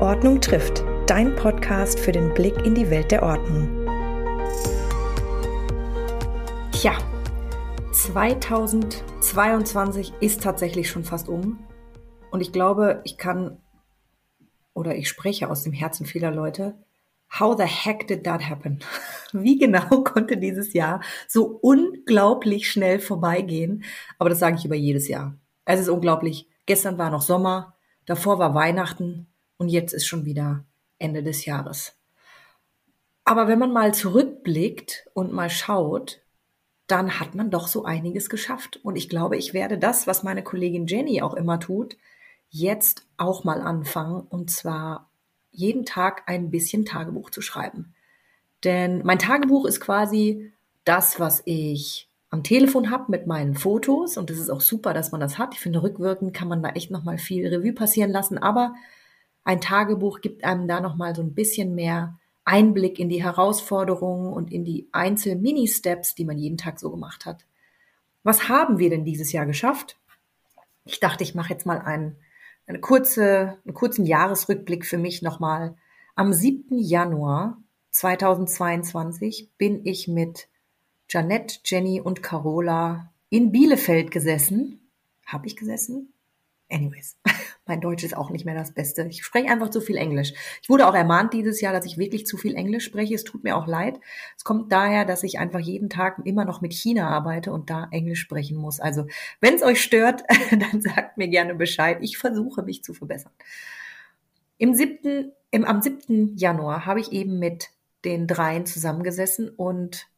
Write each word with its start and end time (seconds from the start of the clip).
Ordnung 0.00 0.40
trifft, 0.40 0.84
dein 1.08 1.34
Podcast 1.34 1.98
für 1.98 2.12
den 2.12 2.32
Blick 2.32 2.64
in 2.64 2.76
die 2.76 2.88
Welt 2.88 3.10
der 3.10 3.24
Ordnung. 3.24 3.84
Tja, 6.70 6.96
2022 7.90 10.12
ist 10.20 10.44
tatsächlich 10.44 10.88
schon 10.88 11.02
fast 11.02 11.28
um. 11.28 11.58
Und 12.30 12.42
ich 12.42 12.52
glaube, 12.52 13.00
ich 13.02 13.18
kann 13.18 13.60
oder 14.72 14.94
ich 14.94 15.08
spreche 15.08 15.50
aus 15.50 15.64
dem 15.64 15.72
Herzen 15.72 16.06
vieler 16.06 16.30
Leute. 16.30 16.76
How 17.36 17.58
the 17.58 17.64
heck 17.64 18.06
did 18.06 18.22
that 18.22 18.48
happen? 18.48 18.78
Wie 19.32 19.58
genau 19.58 19.88
konnte 20.04 20.36
dieses 20.36 20.74
Jahr 20.74 21.00
so 21.26 21.58
unglaublich 21.60 22.70
schnell 22.70 23.00
vorbeigehen? 23.00 23.82
Aber 24.20 24.30
das 24.30 24.38
sage 24.38 24.58
ich 24.58 24.64
über 24.64 24.76
jedes 24.76 25.08
Jahr. 25.08 25.36
Es 25.64 25.80
ist 25.80 25.88
unglaublich. 25.88 26.48
Gestern 26.66 26.98
war 26.98 27.10
noch 27.10 27.22
Sommer, 27.22 27.74
davor 28.06 28.38
war 28.38 28.54
Weihnachten 28.54 29.26
und 29.58 29.68
jetzt 29.68 29.92
ist 29.92 30.06
schon 30.06 30.24
wieder 30.24 30.64
Ende 30.98 31.22
des 31.22 31.44
Jahres. 31.44 31.94
Aber 33.24 33.46
wenn 33.46 33.58
man 33.58 33.72
mal 33.72 33.92
zurückblickt 33.92 35.06
und 35.12 35.32
mal 35.32 35.50
schaut, 35.50 36.22
dann 36.86 37.20
hat 37.20 37.34
man 37.34 37.50
doch 37.50 37.68
so 37.68 37.84
einiges 37.84 38.30
geschafft. 38.30 38.80
Und 38.82 38.96
ich 38.96 39.10
glaube, 39.10 39.36
ich 39.36 39.52
werde 39.52 39.76
das, 39.76 40.06
was 40.06 40.22
meine 40.22 40.42
Kollegin 40.42 40.86
Jenny 40.86 41.20
auch 41.20 41.34
immer 41.34 41.60
tut, 41.60 41.98
jetzt 42.48 43.06
auch 43.18 43.44
mal 43.44 43.60
anfangen. 43.60 44.22
Und 44.22 44.50
zwar 44.50 45.10
jeden 45.50 45.84
Tag 45.84 46.22
ein 46.26 46.50
bisschen 46.50 46.86
Tagebuch 46.86 47.28
zu 47.28 47.42
schreiben. 47.42 47.94
Denn 48.64 49.02
mein 49.04 49.18
Tagebuch 49.18 49.66
ist 49.66 49.80
quasi 49.80 50.50
das, 50.84 51.20
was 51.20 51.42
ich 51.44 52.08
am 52.30 52.42
Telefon 52.42 52.90
habe 52.90 53.04
mit 53.08 53.26
meinen 53.26 53.54
Fotos. 53.54 54.16
Und 54.16 54.30
das 54.30 54.38
ist 54.38 54.48
auch 54.48 54.62
super, 54.62 54.94
dass 54.94 55.12
man 55.12 55.20
das 55.20 55.36
hat. 55.36 55.54
Ich 55.54 55.60
finde, 55.60 55.82
rückwirkend 55.82 56.32
kann 56.32 56.48
man 56.48 56.62
da 56.62 56.70
echt 56.70 56.90
nochmal 56.90 57.18
viel 57.18 57.46
Revue 57.46 57.74
passieren 57.74 58.10
lassen. 58.10 58.38
Aber 58.38 58.74
ein 59.48 59.62
Tagebuch 59.62 60.20
gibt 60.20 60.44
einem 60.44 60.68
da 60.68 60.78
nochmal 60.78 61.16
so 61.16 61.22
ein 61.22 61.32
bisschen 61.32 61.74
mehr 61.74 62.18
Einblick 62.44 62.98
in 62.98 63.08
die 63.08 63.24
Herausforderungen 63.24 64.30
und 64.30 64.52
in 64.52 64.62
die 64.62 64.90
einzelnen 64.92 65.40
Mini-Steps, 65.40 66.14
die 66.14 66.26
man 66.26 66.36
jeden 66.36 66.58
Tag 66.58 66.78
so 66.78 66.90
gemacht 66.90 67.24
hat. 67.24 67.46
Was 68.22 68.50
haben 68.50 68.78
wir 68.78 68.90
denn 68.90 69.06
dieses 69.06 69.32
Jahr 69.32 69.46
geschafft? 69.46 69.96
Ich 70.84 71.00
dachte, 71.00 71.24
ich 71.24 71.34
mache 71.34 71.54
jetzt 71.54 71.64
mal 71.64 71.78
einen, 71.78 72.16
eine 72.66 72.78
kurze, 72.78 73.56
einen 73.64 73.72
kurzen 73.72 74.04
Jahresrückblick 74.04 74.84
für 74.84 74.98
mich 74.98 75.22
nochmal. 75.22 75.78
Am 76.14 76.34
7. 76.34 76.76
Januar 76.76 77.56
2022 77.92 79.52
bin 79.56 79.80
ich 79.86 80.08
mit 80.08 80.48
Janette, 81.08 81.60
Jenny 81.64 82.02
und 82.02 82.22
Carola 82.22 83.14
in 83.30 83.50
Bielefeld 83.50 84.10
gesessen. 84.10 84.90
Habe 85.24 85.46
ich 85.46 85.56
gesessen? 85.56 86.12
Anyways, 86.68 87.16
mein 87.68 87.80
Deutsch 87.80 88.02
ist 88.02 88.16
auch 88.16 88.30
nicht 88.30 88.44
mehr 88.44 88.54
das 88.54 88.72
Beste. 88.72 89.06
Ich 89.08 89.24
spreche 89.24 89.50
einfach 89.50 89.70
zu 89.70 89.80
viel 89.80 89.96
Englisch. 89.96 90.32
Ich 90.62 90.68
wurde 90.68 90.88
auch 90.88 90.94
ermahnt 90.94 91.32
dieses 91.32 91.60
Jahr, 91.60 91.72
dass 91.72 91.86
ich 91.86 91.98
wirklich 91.98 92.26
zu 92.26 92.36
viel 92.36 92.54
Englisch 92.54 92.84
spreche. 92.84 93.14
Es 93.14 93.24
tut 93.24 93.44
mir 93.44 93.56
auch 93.56 93.66
leid. 93.66 94.00
Es 94.36 94.44
kommt 94.44 94.72
daher, 94.72 95.04
dass 95.04 95.22
ich 95.22 95.38
einfach 95.38 95.60
jeden 95.60 95.90
Tag 95.90 96.20
immer 96.24 96.44
noch 96.44 96.60
mit 96.60 96.72
China 96.72 97.08
arbeite 97.08 97.52
und 97.52 97.70
da 97.70 97.88
Englisch 97.90 98.20
sprechen 98.20 98.56
muss. 98.56 98.80
Also, 98.80 99.06
wenn 99.40 99.54
es 99.54 99.62
euch 99.62 99.80
stört, 99.80 100.24
dann 100.50 100.80
sagt 100.80 101.18
mir 101.18 101.28
gerne 101.28 101.54
Bescheid. 101.54 101.98
Ich 102.00 102.18
versuche 102.18 102.62
mich 102.62 102.82
zu 102.82 102.94
verbessern. 102.94 103.32
Im 104.56 104.74
siebten, 104.74 105.32
im, 105.50 105.64
am 105.64 105.80
7. 105.82 106.36
Januar 106.36 106.86
habe 106.86 107.00
ich 107.00 107.12
eben 107.12 107.38
mit 107.38 107.70
den 108.04 108.26
dreien 108.26 108.66
zusammengesessen 108.66 109.48
und 109.48 110.08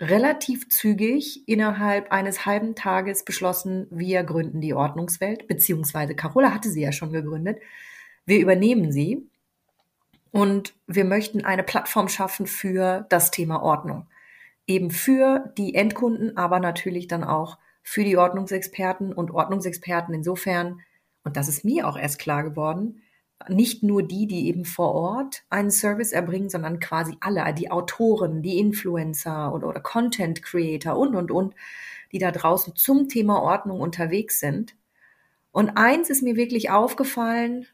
relativ 0.00 0.68
zügig 0.68 1.48
innerhalb 1.48 2.10
eines 2.10 2.46
halben 2.46 2.74
Tages 2.74 3.24
beschlossen, 3.24 3.86
wir 3.90 4.24
gründen 4.24 4.60
die 4.60 4.74
Ordnungswelt, 4.74 5.46
beziehungsweise 5.46 6.14
Carola 6.14 6.52
hatte 6.52 6.70
sie 6.70 6.82
ja 6.82 6.92
schon 6.92 7.12
gegründet. 7.12 7.60
Wir 8.26 8.40
übernehmen 8.40 8.90
sie 8.90 9.28
und 10.30 10.74
wir 10.86 11.04
möchten 11.04 11.44
eine 11.44 11.62
Plattform 11.62 12.08
schaffen 12.08 12.46
für 12.46 13.06
das 13.08 13.30
Thema 13.30 13.62
Ordnung. 13.62 14.06
Eben 14.66 14.90
für 14.90 15.52
die 15.56 15.74
Endkunden, 15.74 16.36
aber 16.36 16.58
natürlich 16.58 17.06
dann 17.06 17.22
auch 17.22 17.58
für 17.82 18.02
die 18.02 18.16
Ordnungsexperten 18.16 19.12
und 19.12 19.30
Ordnungsexperten 19.30 20.14
insofern, 20.14 20.80
und 21.22 21.36
das 21.36 21.48
ist 21.48 21.64
mir 21.64 21.86
auch 21.86 21.96
erst 21.96 22.18
klar 22.18 22.42
geworden, 22.42 23.02
nicht 23.48 23.82
nur 23.82 24.02
die, 24.02 24.26
die 24.26 24.48
eben 24.48 24.64
vor 24.64 24.94
Ort 24.94 25.44
einen 25.50 25.70
Service 25.70 26.12
erbringen, 26.12 26.50
sondern 26.50 26.80
quasi 26.80 27.16
alle, 27.20 27.52
die 27.54 27.70
Autoren, 27.70 28.42
die 28.42 28.58
Influencer 28.58 29.52
oder, 29.54 29.68
oder 29.68 29.80
Content 29.80 30.42
Creator 30.42 30.96
und, 30.96 31.14
und, 31.14 31.30
und, 31.30 31.54
die 32.12 32.18
da 32.18 32.30
draußen 32.30 32.76
zum 32.76 33.08
Thema 33.08 33.42
Ordnung 33.42 33.80
unterwegs 33.80 34.40
sind. 34.40 34.76
Und 35.52 35.76
eins 35.76 36.10
ist 36.10 36.22
mir 36.22 36.36
wirklich 36.36 36.70
aufgefallen, 36.70 37.66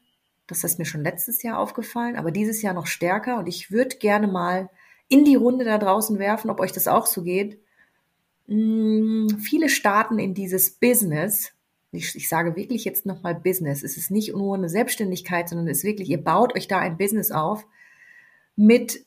das 0.47 0.63
ist 0.63 0.79
mir 0.79 0.85
schon 0.85 1.03
letztes 1.03 1.43
Jahr 1.43 1.57
aufgefallen, 1.57 2.15
aber 2.15 2.31
dieses 2.31 2.61
Jahr 2.61 2.73
noch 2.73 2.87
stärker 2.87 3.37
und 3.37 3.47
ich 3.47 3.71
würde 3.71 3.97
gerne 3.97 4.27
mal 4.27 4.69
in 5.07 5.25
die 5.25 5.35
Runde 5.35 5.65
da 5.65 5.77
draußen 5.77 6.19
werfen, 6.19 6.49
ob 6.49 6.59
euch 6.59 6.71
das 6.71 6.87
auch 6.87 7.05
so 7.05 7.23
geht. 7.23 7.59
Hm, 8.47 9.39
viele 9.41 9.69
starten 9.69 10.19
in 10.19 10.33
dieses 10.33 10.71
Business 10.71 11.53
ich, 11.91 12.15
ich 12.15 12.29
sage 12.29 12.55
wirklich 12.55 12.85
jetzt 12.85 13.05
nochmal 13.05 13.35
Business. 13.35 13.83
Es 13.83 13.97
ist 13.97 14.11
nicht 14.11 14.33
nur 14.33 14.55
eine 14.55 14.69
Selbstständigkeit, 14.69 15.49
sondern 15.49 15.67
es 15.67 15.79
ist 15.79 15.83
wirklich, 15.83 16.09
ihr 16.09 16.23
baut 16.23 16.55
euch 16.55 16.67
da 16.67 16.79
ein 16.79 16.97
Business 16.97 17.31
auf 17.31 17.65
mit 18.55 19.05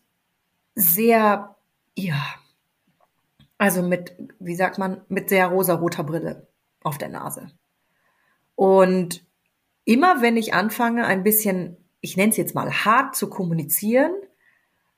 sehr, 0.75 1.56
ja, 1.97 2.22
also 3.56 3.83
mit, 3.83 4.15
wie 4.39 4.56
sagt 4.56 4.78
man, 4.78 5.00
mit 5.09 5.28
sehr 5.28 5.47
rosa-roter 5.47 6.05
Brille 6.05 6.47
auf 6.83 6.99
der 6.99 7.09
Nase. 7.09 7.50
Und 8.56 9.25
immer 9.84 10.21
wenn 10.21 10.37
ich 10.37 10.55
anfange, 10.55 11.06
ein 11.06 11.22
bisschen, 11.22 11.77
ich 12.01 12.16
nenne 12.16 12.31
es 12.31 12.37
jetzt 12.37 12.55
mal 12.55 12.71
hart 12.84 13.16
zu 13.16 13.31
kommunizieren, 13.31 14.12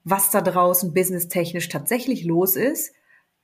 was 0.03 0.31
da 0.31 0.41
draußen 0.41 0.95
businesstechnisch 0.95 1.69
tatsächlich 1.69 2.25
los 2.25 2.57
ist, 2.57 2.93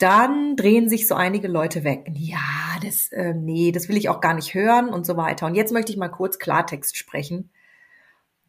dann 0.02 0.56
drehen 0.56 0.88
sich 0.88 1.06
so 1.06 1.14
einige 1.14 1.46
Leute 1.46 1.84
weg. 1.84 2.10
Ja, 2.12 2.40
das, 2.82 3.12
äh, 3.12 3.34
nee, 3.34 3.70
das 3.70 3.88
will 3.88 3.96
ich 3.96 4.08
auch 4.08 4.20
gar 4.20 4.34
nicht 4.34 4.52
hören 4.54 4.88
und 4.88 5.06
so 5.06 5.16
weiter. 5.16 5.46
Und 5.46 5.54
jetzt 5.54 5.72
möchte 5.72 5.92
ich 5.92 5.98
mal 5.98 6.08
kurz 6.08 6.38
Klartext 6.38 6.96
sprechen. 6.96 7.50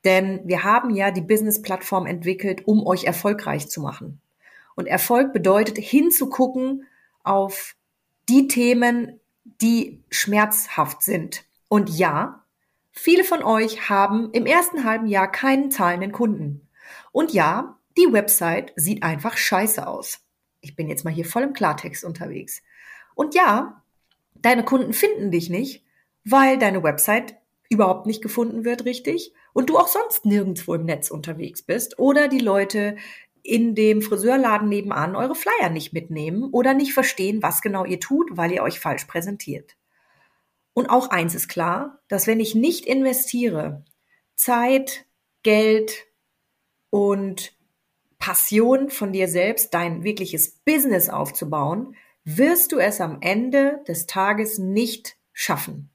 Denn 0.04 0.42
wir 0.46 0.64
haben 0.64 0.90
ja 0.90 1.12
die 1.12 1.22
Business-Plattform 1.22 2.08
entwickelt, 2.08 2.68
um 2.68 2.86
euch 2.86 3.04
erfolgreich 3.04 3.70
zu 3.70 3.82
machen. 3.82 4.20
Und 4.76 4.88
Erfolg 4.88 5.32
bedeutet 5.32 5.78
hinzugucken 5.78 6.88
auf 7.24 7.76
die 8.28 8.48
Themen, 8.48 9.20
die 9.44 10.04
schmerzhaft 10.10 11.04
sind. 11.04 11.46
Und 11.68 11.90
ja, 11.90 12.44
viele 12.92 13.24
von 13.24 13.44
euch 13.44 13.90
haben 13.90 14.32
im 14.32 14.48
ersten 14.48 14.84
halben 14.84 15.06
Jahr 15.06 15.32
keinen 15.32 15.70
zahlenden 15.70 16.12
Kunden. 16.12 16.68
Und 17.12 17.32
ja, 17.32 17.78
die 17.98 18.12
Website 18.12 18.74
sieht 18.76 19.04
einfach 19.04 19.38
scheiße 19.38 19.86
aus. 19.86 20.23
Ich 20.64 20.76
bin 20.76 20.88
jetzt 20.88 21.04
mal 21.04 21.14
hier 21.14 21.26
voll 21.26 21.44
im 21.44 21.54
Klartext 21.54 22.04
unterwegs. 22.04 22.64
Und 23.14 23.36
ja, 23.36 23.84
deine 24.34 24.64
Kunden 24.64 24.94
finden 24.94 25.30
dich 25.30 25.50
nicht, 25.50 25.86
weil 26.26 26.58
deine 26.58 26.82
Website 26.82 27.36
überhaupt 27.70 28.08
nicht 28.08 28.22
gefunden 28.22 28.66
wird, 28.66 28.86
richtig? 28.86 29.34
Und 29.54 29.70
du 29.70 29.78
auch 29.78 29.88
sonst 29.88 30.26
nirgendwo 30.26 30.74
im 30.74 30.86
Netz 30.86 31.12
unterwegs 31.12 31.62
bist 31.62 32.00
oder 32.00 32.28
die 32.28 32.40
Leute 32.40 32.96
in 33.44 33.76
dem 33.76 34.02
Friseurladen 34.02 34.70
nebenan 34.70 35.16
eure 35.16 35.36
Flyer 35.36 35.70
nicht 35.70 35.92
mitnehmen 35.92 36.46
oder 36.52 36.74
nicht 36.74 36.94
verstehen, 36.94 37.44
was 37.44 37.62
genau 37.62 37.84
ihr 37.84 38.00
tut, 38.00 38.30
weil 38.32 38.54
ihr 38.54 38.64
euch 38.64 38.80
falsch 38.80 39.04
präsentiert. 39.06 39.76
Und 40.74 40.90
auch 40.90 41.10
eins 41.10 41.36
ist 41.36 41.50
klar, 41.50 42.00
dass 42.08 42.26
wenn 42.26 42.40
ich 42.40 42.56
nicht 42.56 42.86
investiere, 42.86 43.84
Zeit, 44.36 45.06
Geld 45.44 46.08
und 46.90 47.54
Passion 48.24 48.90
von 48.90 49.12
dir 49.12 49.28
selbst, 49.28 49.74
dein 49.74 50.06
wirkliches 50.06 50.52
Business 50.64 51.10
aufzubauen, 51.10 51.94
wirst 52.24 52.72
du 52.72 52.78
es 52.78 53.02
am 53.02 53.18
Ende 53.20 53.84
des 53.86 54.08
Tages 54.08 54.60
nicht 54.60 55.18
schaffen. 55.34 55.90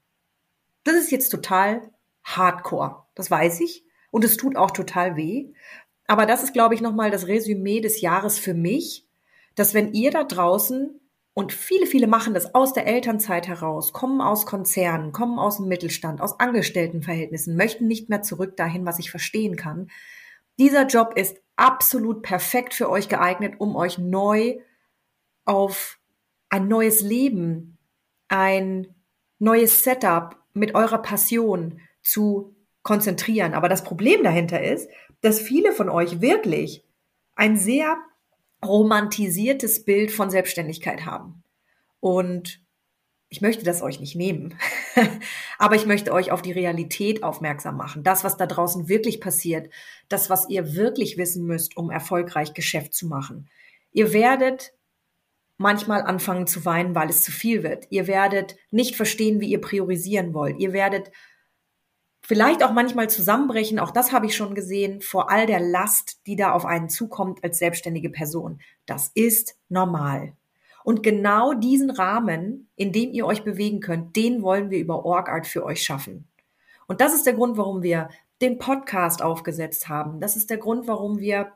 Das 0.84 0.94
ist 0.94 1.10
jetzt 1.10 1.30
total 1.30 1.90
hardcore. 2.24 3.06
Das 3.14 3.30
weiß 3.30 3.60
ich. 3.60 3.82
Und 4.10 4.24
es 4.24 4.36
tut 4.36 4.56
auch 4.56 4.72
total 4.72 5.16
weh. 5.16 5.54
Aber 6.06 6.26
das 6.26 6.42
ist, 6.42 6.52
glaube 6.52 6.74
ich, 6.74 6.82
nochmal 6.82 7.10
das 7.10 7.28
Resümee 7.28 7.80
des 7.80 8.02
Jahres 8.02 8.38
für 8.38 8.52
mich, 8.52 9.06
dass 9.54 9.72
wenn 9.72 9.94
ihr 9.94 10.10
da 10.10 10.22
draußen 10.22 11.00
und 11.32 11.54
viele, 11.54 11.86
viele 11.86 12.08
machen 12.08 12.34
das 12.34 12.54
aus 12.54 12.74
der 12.74 12.86
Elternzeit 12.86 13.48
heraus, 13.48 13.94
kommen 13.94 14.20
aus 14.20 14.44
Konzernen, 14.44 15.12
kommen 15.12 15.38
aus 15.38 15.56
dem 15.56 15.68
Mittelstand, 15.68 16.20
aus 16.20 16.38
Angestelltenverhältnissen, 16.38 17.56
möchten 17.56 17.86
nicht 17.86 18.10
mehr 18.10 18.20
zurück 18.20 18.54
dahin, 18.58 18.84
was 18.84 18.98
ich 18.98 19.10
verstehen 19.10 19.56
kann. 19.56 19.90
Dieser 20.58 20.86
Job 20.86 21.14
ist 21.16 21.38
absolut 21.58 22.22
perfekt 22.22 22.72
für 22.72 22.88
euch 22.88 23.08
geeignet, 23.08 23.54
um 23.58 23.76
euch 23.76 23.98
neu 23.98 24.58
auf 25.44 25.98
ein 26.48 26.68
neues 26.68 27.02
Leben, 27.02 27.78
ein 28.28 28.94
neues 29.38 29.82
Setup 29.82 30.36
mit 30.54 30.74
eurer 30.74 31.02
Passion 31.02 31.80
zu 32.02 32.54
konzentrieren. 32.82 33.54
Aber 33.54 33.68
das 33.68 33.84
Problem 33.84 34.22
dahinter 34.22 34.62
ist, 34.62 34.88
dass 35.20 35.40
viele 35.40 35.72
von 35.72 35.88
euch 35.88 36.20
wirklich 36.20 36.84
ein 37.34 37.56
sehr 37.56 37.96
romantisiertes 38.64 39.84
Bild 39.84 40.10
von 40.10 40.30
Selbstständigkeit 40.30 41.06
haben. 41.06 41.42
Und 42.00 42.60
ich 43.30 43.40
möchte 43.40 43.64
das 43.64 43.82
euch 43.82 44.00
nicht 44.00 44.16
nehmen, 44.16 44.58
aber 45.58 45.76
ich 45.76 45.86
möchte 45.86 46.12
euch 46.12 46.32
auf 46.32 46.40
die 46.40 46.52
Realität 46.52 47.22
aufmerksam 47.22 47.76
machen. 47.76 48.02
Das, 48.02 48.24
was 48.24 48.36
da 48.36 48.46
draußen 48.46 48.88
wirklich 48.88 49.20
passiert, 49.20 49.70
das, 50.08 50.30
was 50.30 50.48
ihr 50.48 50.74
wirklich 50.74 51.18
wissen 51.18 51.44
müsst, 51.44 51.76
um 51.76 51.90
erfolgreich 51.90 52.54
Geschäft 52.54 52.94
zu 52.94 53.06
machen. 53.06 53.48
Ihr 53.92 54.12
werdet 54.12 54.72
manchmal 55.58 56.02
anfangen 56.02 56.46
zu 56.46 56.64
weinen, 56.64 56.94
weil 56.94 57.10
es 57.10 57.22
zu 57.22 57.32
viel 57.32 57.62
wird. 57.62 57.86
Ihr 57.90 58.06
werdet 58.06 58.56
nicht 58.70 58.96
verstehen, 58.96 59.40
wie 59.40 59.50
ihr 59.50 59.60
priorisieren 59.60 60.32
wollt. 60.32 60.58
Ihr 60.58 60.72
werdet 60.72 61.10
vielleicht 62.22 62.62
auch 62.62 62.72
manchmal 62.72 63.10
zusammenbrechen, 63.10 63.78
auch 63.78 63.90
das 63.90 64.12
habe 64.12 64.26
ich 64.26 64.36
schon 64.36 64.54
gesehen, 64.54 65.02
vor 65.02 65.30
all 65.30 65.46
der 65.46 65.60
Last, 65.60 66.20
die 66.26 66.36
da 66.36 66.52
auf 66.52 66.64
einen 66.64 66.88
zukommt 66.88 67.42
als 67.44 67.58
selbstständige 67.58 68.10
Person. 68.10 68.60
Das 68.86 69.10
ist 69.14 69.58
normal. 69.68 70.37
Und 70.88 71.02
genau 71.02 71.52
diesen 71.52 71.90
Rahmen, 71.90 72.70
in 72.74 72.92
dem 72.92 73.12
ihr 73.12 73.26
euch 73.26 73.44
bewegen 73.44 73.80
könnt, 73.80 74.16
den 74.16 74.40
wollen 74.40 74.70
wir 74.70 74.78
über 74.78 75.04
OrgArt 75.04 75.46
für 75.46 75.62
euch 75.62 75.82
schaffen. 75.82 76.26
Und 76.86 77.02
das 77.02 77.12
ist 77.12 77.26
der 77.26 77.34
Grund, 77.34 77.58
warum 77.58 77.82
wir 77.82 78.08
den 78.40 78.56
Podcast 78.56 79.20
aufgesetzt 79.20 79.90
haben. 79.90 80.18
Das 80.18 80.34
ist 80.34 80.48
der 80.48 80.56
Grund, 80.56 80.88
warum 80.88 81.18
wir 81.18 81.52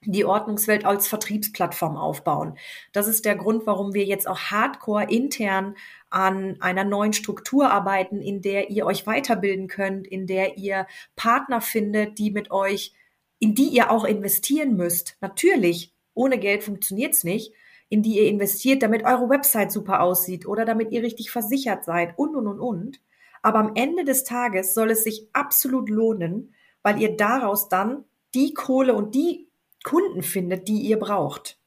die 0.00 0.24
Ordnungswelt 0.24 0.84
als 0.84 1.06
Vertriebsplattform 1.06 1.96
aufbauen. 1.96 2.58
Das 2.92 3.06
ist 3.06 3.24
der 3.24 3.36
Grund, 3.36 3.68
warum 3.68 3.94
wir 3.94 4.04
jetzt 4.04 4.26
auch 4.26 4.40
hardcore 4.40 5.04
intern 5.10 5.76
an 6.10 6.60
einer 6.60 6.82
neuen 6.82 7.12
Struktur 7.12 7.70
arbeiten, 7.70 8.20
in 8.20 8.42
der 8.42 8.70
ihr 8.70 8.84
euch 8.84 9.06
weiterbilden 9.06 9.68
könnt, 9.68 10.08
in 10.08 10.26
der 10.26 10.58
ihr 10.58 10.88
Partner 11.14 11.60
findet, 11.60 12.18
die 12.18 12.32
mit 12.32 12.50
euch, 12.50 12.94
in 13.38 13.54
die 13.54 13.68
ihr 13.68 13.92
auch 13.92 14.02
investieren 14.02 14.74
müsst. 14.74 15.18
Natürlich, 15.20 15.94
ohne 16.14 16.40
Geld 16.40 16.64
funktioniert's 16.64 17.22
nicht, 17.22 17.52
in 17.88 18.02
die 18.02 18.16
ihr 18.16 18.28
investiert, 18.28 18.82
damit 18.82 19.04
eure 19.04 19.28
Website 19.28 19.70
super 19.70 20.00
aussieht 20.00 20.46
oder 20.46 20.64
damit 20.64 20.90
ihr 20.90 21.02
richtig 21.02 21.30
versichert 21.30 21.84
seid 21.84 22.18
und, 22.18 22.34
und, 22.34 22.46
und, 22.46 22.60
und. 22.60 23.00
Aber 23.42 23.60
am 23.60 23.72
Ende 23.74 24.04
des 24.04 24.24
Tages 24.24 24.74
soll 24.74 24.90
es 24.90 25.04
sich 25.04 25.28
absolut 25.32 25.88
lohnen, 25.88 26.54
weil 26.82 27.00
ihr 27.00 27.16
daraus 27.16 27.68
dann 27.68 28.04
die 28.34 28.54
Kohle 28.54 28.94
und 28.94 29.14
die 29.14 29.48
Kunden 29.84 30.22
findet, 30.22 30.66
die 30.66 30.80
ihr 30.80 30.98
braucht. 30.98 31.60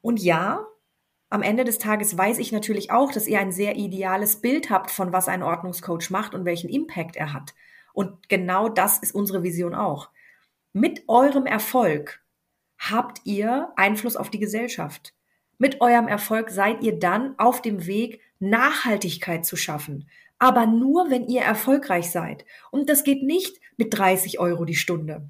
Und 0.00 0.22
ja, 0.22 0.66
am 1.28 1.42
Ende 1.42 1.64
des 1.64 1.78
Tages 1.78 2.16
weiß 2.16 2.38
ich 2.38 2.52
natürlich 2.52 2.90
auch, 2.90 3.12
dass 3.12 3.28
ihr 3.28 3.38
ein 3.38 3.52
sehr 3.52 3.76
ideales 3.76 4.40
Bild 4.40 4.70
habt 4.70 4.90
von 4.90 5.12
was 5.12 5.28
ein 5.28 5.42
Ordnungscoach 5.42 6.10
macht 6.10 6.34
und 6.34 6.44
welchen 6.44 6.70
Impact 6.70 7.16
er 7.16 7.32
hat. 7.32 7.54
Und 7.92 8.28
genau 8.28 8.68
das 8.68 8.98
ist 8.98 9.14
unsere 9.14 9.42
Vision 9.42 9.74
auch. 9.74 10.10
Mit 10.72 11.04
eurem 11.08 11.46
Erfolg 11.46 12.20
habt 12.78 13.20
ihr 13.24 13.72
Einfluss 13.76 14.16
auf 14.16 14.30
die 14.30 14.38
Gesellschaft. 14.38 15.14
Mit 15.60 15.82
eurem 15.82 16.08
Erfolg 16.08 16.48
seid 16.48 16.82
ihr 16.82 16.98
dann 16.98 17.38
auf 17.38 17.60
dem 17.60 17.84
Weg, 17.86 18.22
Nachhaltigkeit 18.38 19.44
zu 19.44 19.56
schaffen. 19.56 20.08
Aber 20.38 20.64
nur, 20.64 21.10
wenn 21.10 21.28
ihr 21.28 21.42
erfolgreich 21.42 22.10
seid. 22.10 22.46
Und 22.70 22.88
das 22.88 23.04
geht 23.04 23.22
nicht 23.22 23.60
mit 23.76 23.92
30 23.92 24.40
Euro 24.40 24.64
die 24.64 24.74
Stunde. 24.74 25.28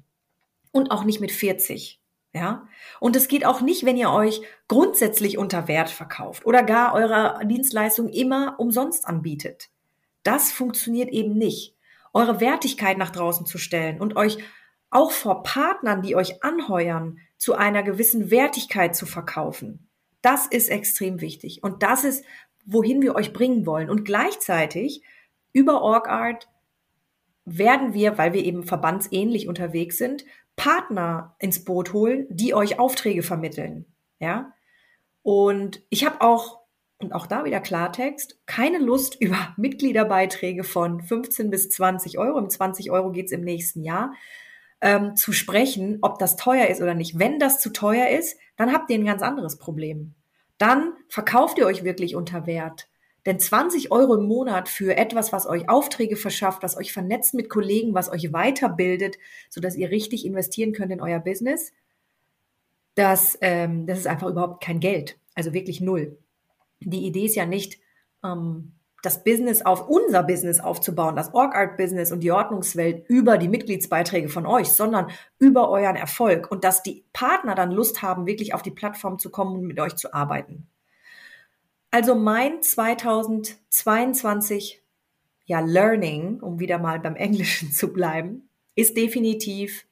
Und 0.71 0.89
auch 0.89 1.03
nicht 1.03 1.19
mit 1.19 1.33
40. 1.33 1.99
Ja, 2.33 2.65
und 3.01 3.17
es 3.17 3.27
geht 3.27 3.45
auch 3.45 3.59
nicht, 3.59 3.83
wenn 3.83 3.97
ihr 3.97 4.09
euch 4.09 4.41
grundsätzlich 4.69 5.37
unter 5.37 5.67
Wert 5.67 5.89
verkauft 5.89 6.45
oder 6.45 6.63
gar 6.63 6.93
eure 6.93 7.45
Dienstleistung 7.45 8.07
immer 8.07 8.55
umsonst 8.57 9.05
anbietet. 9.05 9.67
Das 10.23 10.53
funktioniert 10.53 11.09
eben 11.09 11.37
nicht. 11.37 11.75
Eure 12.13 12.39
Wertigkeit 12.39 12.97
nach 12.97 13.09
draußen 13.09 13.45
zu 13.45 13.57
stellen 13.57 13.99
und 13.99 14.15
euch 14.15 14.37
auch 14.91 15.11
vor 15.11 15.43
Partnern, 15.43 16.01
die 16.01 16.15
euch 16.15 16.41
anheuern, 16.41 17.19
zu 17.37 17.53
einer 17.53 17.83
gewissen 17.83 18.31
Wertigkeit 18.31 18.95
zu 18.95 19.05
verkaufen. 19.05 19.89
Das 20.21 20.47
ist 20.47 20.69
extrem 20.69 21.21
wichtig 21.21 21.63
und 21.63 21.83
das 21.83 22.03
ist, 22.03 22.25
wohin 22.65 23.01
wir 23.01 23.15
euch 23.15 23.33
bringen 23.33 23.65
wollen. 23.65 23.89
Und 23.89 24.05
gleichzeitig 24.05 25.03
über 25.53 25.81
OrgArt 25.81 26.47
werden 27.45 27.93
wir, 27.93 28.17
weil 28.17 28.33
wir 28.33 28.43
eben 28.43 28.63
verbandsähnlich 28.63 29.47
unterwegs 29.47 29.97
sind, 29.97 30.25
Partner 30.55 31.35
ins 31.39 31.63
Boot 31.63 31.93
holen, 31.93 32.27
die 32.29 32.53
euch 32.53 32.79
Aufträge 32.79 33.23
vermitteln. 33.23 33.85
Ja. 34.19 34.53
Und 35.23 35.83
ich 35.89 36.05
habe 36.05 36.21
auch, 36.21 36.61
und 36.97 37.13
auch 37.13 37.25
da 37.25 37.45
wieder 37.45 37.59
Klartext, 37.59 38.39
keine 38.45 38.77
Lust 38.77 39.15
über 39.19 39.53
Mitgliederbeiträge 39.57 40.63
von 40.63 41.01
15 41.01 41.49
bis 41.49 41.69
20 41.69 42.19
Euro. 42.19 42.37
Um 42.37 42.49
20 42.49 42.91
Euro 42.91 43.11
geht's 43.11 43.31
im 43.31 43.41
nächsten 43.41 43.83
Jahr. 43.83 44.13
Ähm, 44.83 45.15
zu 45.15 45.31
sprechen, 45.31 45.99
ob 46.01 46.17
das 46.17 46.37
teuer 46.37 46.67
ist 46.67 46.81
oder 46.81 46.95
nicht. 46.95 47.19
Wenn 47.19 47.37
das 47.37 47.59
zu 47.59 47.71
teuer 47.71 48.09
ist, 48.09 48.39
dann 48.61 48.73
habt 48.73 48.91
ihr 48.91 48.99
ein 48.99 49.05
ganz 49.05 49.23
anderes 49.23 49.57
Problem. 49.57 50.13
Dann 50.59 50.93
verkauft 51.09 51.57
ihr 51.57 51.65
euch 51.65 51.83
wirklich 51.83 52.15
unter 52.15 52.45
Wert. 52.45 52.87
Denn 53.25 53.39
20 53.39 53.91
Euro 53.91 54.13
im 54.13 54.27
Monat 54.27 54.69
für 54.69 54.95
etwas, 54.97 55.33
was 55.33 55.47
euch 55.47 55.67
Aufträge 55.67 56.15
verschafft, 56.15 56.61
was 56.61 56.77
euch 56.77 56.93
vernetzt 56.93 57.33
mit 57.33 57.49
Kollegen, 57.49 57.95
was 57.95 58.11
euch 58.11 58.31
weiterbildet, 58.31 59.17
sodass 59.49 59.75
ihr 59.75 59.89
richtig 59.89 60.25
investieren 60.27 60.73
könnt 60.73 60.91
in 60.91 61.01
euer 61.01 61.19
Business, 61.19 61.73
das, 62.93 63.35
ähm, 63.41 63.87
das 63.87 63.97
ist 63.97 64.07
einfach 64.07 64.27
überhaupt 64.27 64.63
kein 64.63 64.79
Geld. 64.79 65.17
Also 65.33 65.53
wirklich 65.53 65.81
null. 65.81 66.19
Die 66.81 67.07
Idee 67.07 67.25
ist 67.25 67.35
ja 67.35 67.47
nicht, 67.47 67.79
ähm, 68.23 68.73
das 69.01 69.23
Business 69.23 69.63
auf 69.63 69.89
unser 69.89 70.21
Business 70.23 70.59
aufzubauen, 70.59 71.15
das 71.15 71.33
Org-Art-Business 71.33 72.11
und 72.11 72.19
die 72.19 72.31
Ordnungswelt 72.31 73.09
über 73.09 73.37
die 73.37 73.47
Mitgliedsbeiträge 73.47 74.27
von 74.29 74.45
euch, 74.45 74.69
sondern 74.69 75.09
über 75.39 75.69
euren 75.69 75.95
Erfolg 75.95 76.51
und 76.51 76.63
dass 76.63 76.83
die 76.83 77.03
Partner 77.13 77.55
dann 77.55 77.71
Lust 77.71 78.03
haben, 78.03 78.27
wirklich 78.27 78.53
auf 78.53 78.61
die 78.61 78.71
Plattform 78.71 79.17
zu 79.17 79.31
kommen 79.31 79.55
und 79.55 79.65
mit 79.65 79.79
euch 79.79 79.95
zu 79.95 80.13
arbeiten. 80.13 80.67
Also 81.89 82.13
mein 82.15 82.61
2022 82.61 84.83
ja 85.45 85.59
Learning, 85.59 86.39
um 86.39 86.59
wieder 86.59 86.77
mal 86.77 86.99
beim 86.99 87.15
Englischen 87.15 87.71
zu 87.71 87.91
bleiben, 87.91 88.47
ist 88.75 88.95
definitiv, 88.95 89.85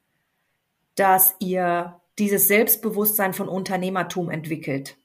dass 0.94 1.34
ihr 1.38 2.00
dieses 2.18 2.48
Selbstbewusstsein 2.48 3.32
von 3.32 3.48
Unternehmertum 3.48 4.30
entwickelt. 4.30 4.96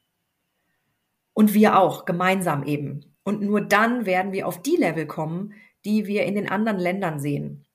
Und 1.34 1.54
wir 1.54 1.80
auch, 1.80 2.06
gemeinsam 2.06 2.64
eben. 2.64 3.15
Und 3.26 3.42
nur 3.42 3.60
dann 3.60 4.06
werden 4.06 4.32
wir 4.32 4.48
auf 4.48 4.62
die 4.62 4.78
Level 4.78 5.08
kommen, 5.08 5.54
die 5.84 6.06
wir 6.06 6.24
in 6.24 6.36
den 6.36 6.48
anderen 6.48 6.80
Ländern 6.80 7.20
sehen. 7.20 7.66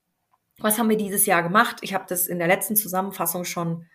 Was 0.58 0.78
haben 0.78 0.88
wir 0.88 0.96
dieses 0.96 1.26
Jahr 1.26 1.42
gemacht? 1.42 1.78
Ich 1.82 1.92
habe 1.92 2.04
das 2.08 2.28
in 2.28 2.38
der 2.38 2.48
letzten 2.48 2.76
Zusammenfassung 2.76 3.44
schon 3.44 3.86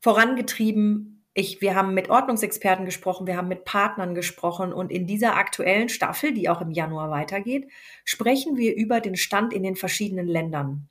vorangetrieben. 0.00 1.24
Ich, 1.34 1.60
wir 1.60 1.74
haben 1.74 1.92
mit 1.92 2.08
Ordnungsexperten 2.08 2.86
gesprochen, 2.86 3.26
wir 3.26 3.36
haben 3.36 3.48
mit 3.48 3.64
Partnern 3.64 4.14
gesprochen 4.14 4.72
und 4.72 4.90
in 4.90 5.06
dieser 5.06 5.36
aktuellen 5.36 5.90
Staffel, 5.90 6.32
die 6.32 6.48
auch 6.48 6.62
im 6.62 6.70
Januar 6.70 7.10
weitergeht, 7.10 7.68
sprechen 8.04 8.56
wir 8.56 8.74
über 8.74 9.00
den 9.00 9.16
Stand 9.16 9.52
in 9.52 9.62
den 9.62 9.76
verschiedenen 9.76 10.26
Ländern. 10.26 10.88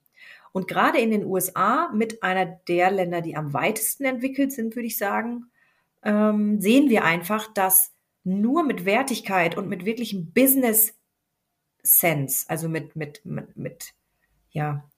Und 0.51 0.67
gerade 0.67 0.99
in 0.99 1.09
den 1.09 1.25
USA, 1.25 1.89
mit 1.93 2.21
einer 2.21 2.45
der 2.45 2.91
Länder, 2.91 3.21
die 3.21 3.35
am 3.35 3.53
weitesten 3.53 4.05
entwickelt 4.05 4.51
sind, 4.51 4.75
würde 4.75 4.87
ich 4.87 4.97
sagen, 4.97 5.49
ähm, 6.03 6.61
sehen 6.61 6.89
wir 6.89 7.03
einfach, 7.03 7.51
dass 7.53 7.94
nur 8.25 8.63
mit 8.63 8.85
Wertigkeit 8.85 9.55
und 9.55 9.69
mit 9.69 9.85
wirklichem 9.85 10.33
Business 10.33 10.93
Sense, 11.83 12.45
also 12.49 12.67
mit, 12.67 12.95
mit, 12.95 13.23
mit, 13.23 13.55
mit 13.55 13.93
ja, 14.49 14.89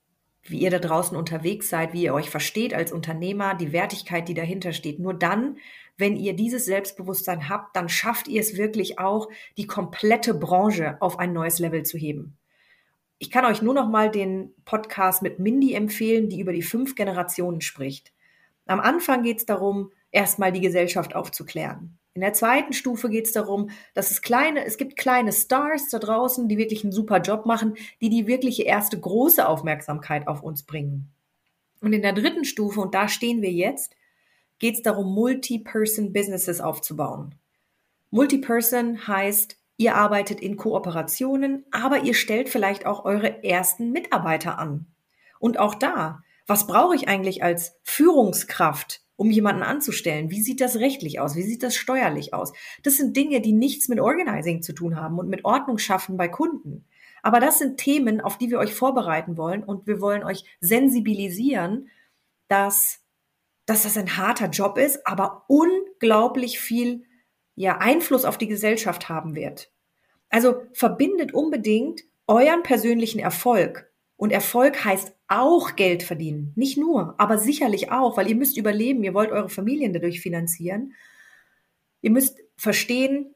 wie 0.42 0.60
ihr 0.60 0.70
da 0.70 0.78
draußen 0.78 1.16
unterwegs 1.16 1.68
seid, 1.68 1.92
wie 1.92 2.04
ihr 2.04 2.14
euch 2.14 2.30
versteht 2.30 2.72
als 2.72 2.90
Unternehmer, 2.90 3.54
die 3.54 3.72
Wertigkeit, 3.72 4.28
die 4.28 4.34
dahinter 4.34 4.72
steht. 4.72 4.98
Nur 4.98 5.12
dann, 5.12 5.58
wenn 5.98 6.16
ihr 6.16 6.34
dieses 6.34 6.64
Selbstbewusstsein 6.64 7.48
habt, 7.48 7.76
dann 7.76 7.88
schafft 7.88 8.28
ihr 8.28 8.40
es 8.40 8.56
wirklich 8.56 8.98
auch, 8.98 9.28
die 9.58 9.66
komplette 9.66 10.32
Branche 10.32 10.96
auf 11.00 11.18
ein 11.18 11.32
neues 11.34 11.58
Level 11.58 11.82
zu 11.82 11.98
heben. 11.98 12.38
Ich 13.18 13.30
kann 13.30 13.44
euch 13.44 13.62
nur 13.62 13.74
noch 13.74 13.88
mal 13.88 14.10
den 14.10 14.54
Podcast 14.64 15.22
mit 15.22 15.38
Mindy 15.38 15.74
empfehlen, 15.74 16.28
die 16.28 16.40
über 16.40 16.52
die 16.52 16.62
fünf 16.62 16.94
Generationen 16.94 17.60
spricht. 17.60 18.12
Am 18.66 18.80
Anfang 18.80 19.22
geht 19.22 19.38
es 19.38 19.46
darum, 19.46 19.90
erstmal 20.12 20.52
die 20.52 20.60
Gesellschaft 20.60 21.14
aufzuklären. 21.16 21.98
In 22.18 22.22
der 22.22 22.32
zweiten 22.32 22.72
Stufe 22.72 23.10
geht 23.10 23.26
es 23.26 23.32
darum, 23.32 23.70
dass 23.94 24.10
es 24.10 24.22
kleine, 24.22 24.64
es 24.64 24.76
gibt 24.76 24.96
kleine 24.96 25.32
Stars 25.32 25.88
da 25.88 26.00
draußen, 26.00 26.48
die 26.48 26.58
wirklich 26.58 26.82
einen 26.82 26.90
super 26.90 27.20
Job 27.20 27.46
machen, 27.46 27.76
die 28.00 28.08
die 28.08 28.26
wirkliche 28.26 28.64
erste 28.64 28.98
große 28.98 29.46
Aufmerksamkeit 29.46 30.26
auf 30.26 30.42
uns 30.42 30.64
bringen. 30.64 31.12
Und 31.80 31.92
in 31.92 32.02
der 32.02 32.14
dritten 32.14 32.44
Stufe, 32.44 32.80
und 32.80 32.92
da 32.92 33.06
stehen 33.06 33.40
wir 33.40 33.52
jetzt, 33.52 33.94
geht 34.58 34.74
es 34.74 34.82
darum, 34.82 35.14
Multi-Person-Businesses 35.14 36.60
aufzubauen. 36.60 37.36
Multi-Person 38.10 39.06
heißt, 39.06 39.56
ihr 39.76 39.94
arbeitet 39.94 40.40
in 40.40 40.56
Kooperationen, 40.56 41.66
aber 41.70 42.02
ihr 42.02 42.14
stellt 42.14 42.48
vielleicht 42.48 42.84
auch 42.84 43.04
eure 43.04 43.44
ersten 43.44 43.92
Mitarbeiter 43.92 44.58
an. 44.58 44.86
Und 45.38 45.60
auch 45.60 45.76
da, 45.76 46.24
was 46.48 46.66
brauche 46.66 46.96
ich 46.96 47.06
eigentlich 47.06 47.44
als 47.44 47.78
Führungskraft? 47.84 49.02
Um 49.18 49.32
jemanden 49.32 49.64
anzustellen? 49.64 50.30
Wie 50.30 50.40
sieht 50.40 50.60
das 50.60 50.76
rechtlich 50.76 51.18
aus? 51.18 51.34
Wie 51.34 51.42
sieht 51.42 51.64
das 51.64 51.74
steuerlich 51.74 52.32
aus? 52.32 52.52
Das 52.84 52.96
sind 52.96 53.16
Dinge, 53.16 53.40
die 53.40 53.52
nichts 53.52 53.88
mit 53.88 53.98
Organizing 53.98 54.62
zu 54.62 54.72
tun 54.72 54.94
haben 54.94 55.18
und 55.18 55.28
mit 55.28 55.44
Ordnung 55.44 55.78
schaffen 55.78 56.16
bei 56.16 56.28
Kunden. 56.28 56.86
Aber 57.20 57.40
das 57.40 57.58
sind 57.58 57.78
Themen, 57.78 58.20
auf 58.20 58.38
die 58.38 58.48
wir 58.48 58.60
euch 58.60 58.72
vorbereiten 58.72 59.36
wollen 59.36 59.64
und 59.64 59.88
wir 59.88 60.00
wollen 60.00 60.22
euch 60.22 60.44
sensibilisieren, 60.60 61.90
dass, 62.46 63.00
dass 63.66 63.82
das 63.82 63.96
ein 63.96 64.16
harter 64.16 64.50
Job 64.50 64.78
ist, 64.78 65.04
aber 65.04 65.44
unglaublich 65.48 66.60
viel 66.60 67.02
ja, 67.56 67.78
Einfluss 67.78 68.24
auf 68.24 68.38
die 68.38 68.46
Gesellschaft 68.46 69.08
haben 69.08 69.34
wird. 69.34 69.72
Also 70.28 70.62
verbindet 70.72 71.34
unbedingt 71.34 72.02
euren 72.28 72.62
persönlichen 72.62 73.18
Erfolg. 73.18 73.90
Und 74.16 74.30
Erfolg 74.30 74.84
heißt 74.84 75.17
auch 75.28 75.76
Geld 75.76 76.02
verdienen. 76.02 76.52
Nicht 76.56 76.78
nur, 76.78 77.14
aber 77.18 77.38
sicherlich 77.38 77.92
auch, 77.92 78.16
weil 78.16 78.28
ihr 78.28 78.36
müsst 78.36 78.56
überleben, 78.56 79.04
ihr 79.04 79.14
wollt 79.14 79.30
eure 79.30 79.50
Familien 79.50 79.92
dadurch 79.92 80.20
finanzieren. 80.20 80.94
Ihr 82.00 82.10
müsst 82.10 82.38
verstehen, 82.56 83.34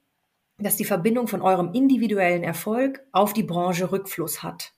dass 0.59 0.77
die 0.77 0.85
Verbindung 0.85 1.29
von 1.29 1.43
eurem 1.43 1.73
individuellen 1.73 2.43
Erfolg 2.43 3.05
auf 3.13 3.33
die 3.33 3.43
Branche 3.43 3.93
Rückfluss 3.93 4.43
hat. 4.43 4.73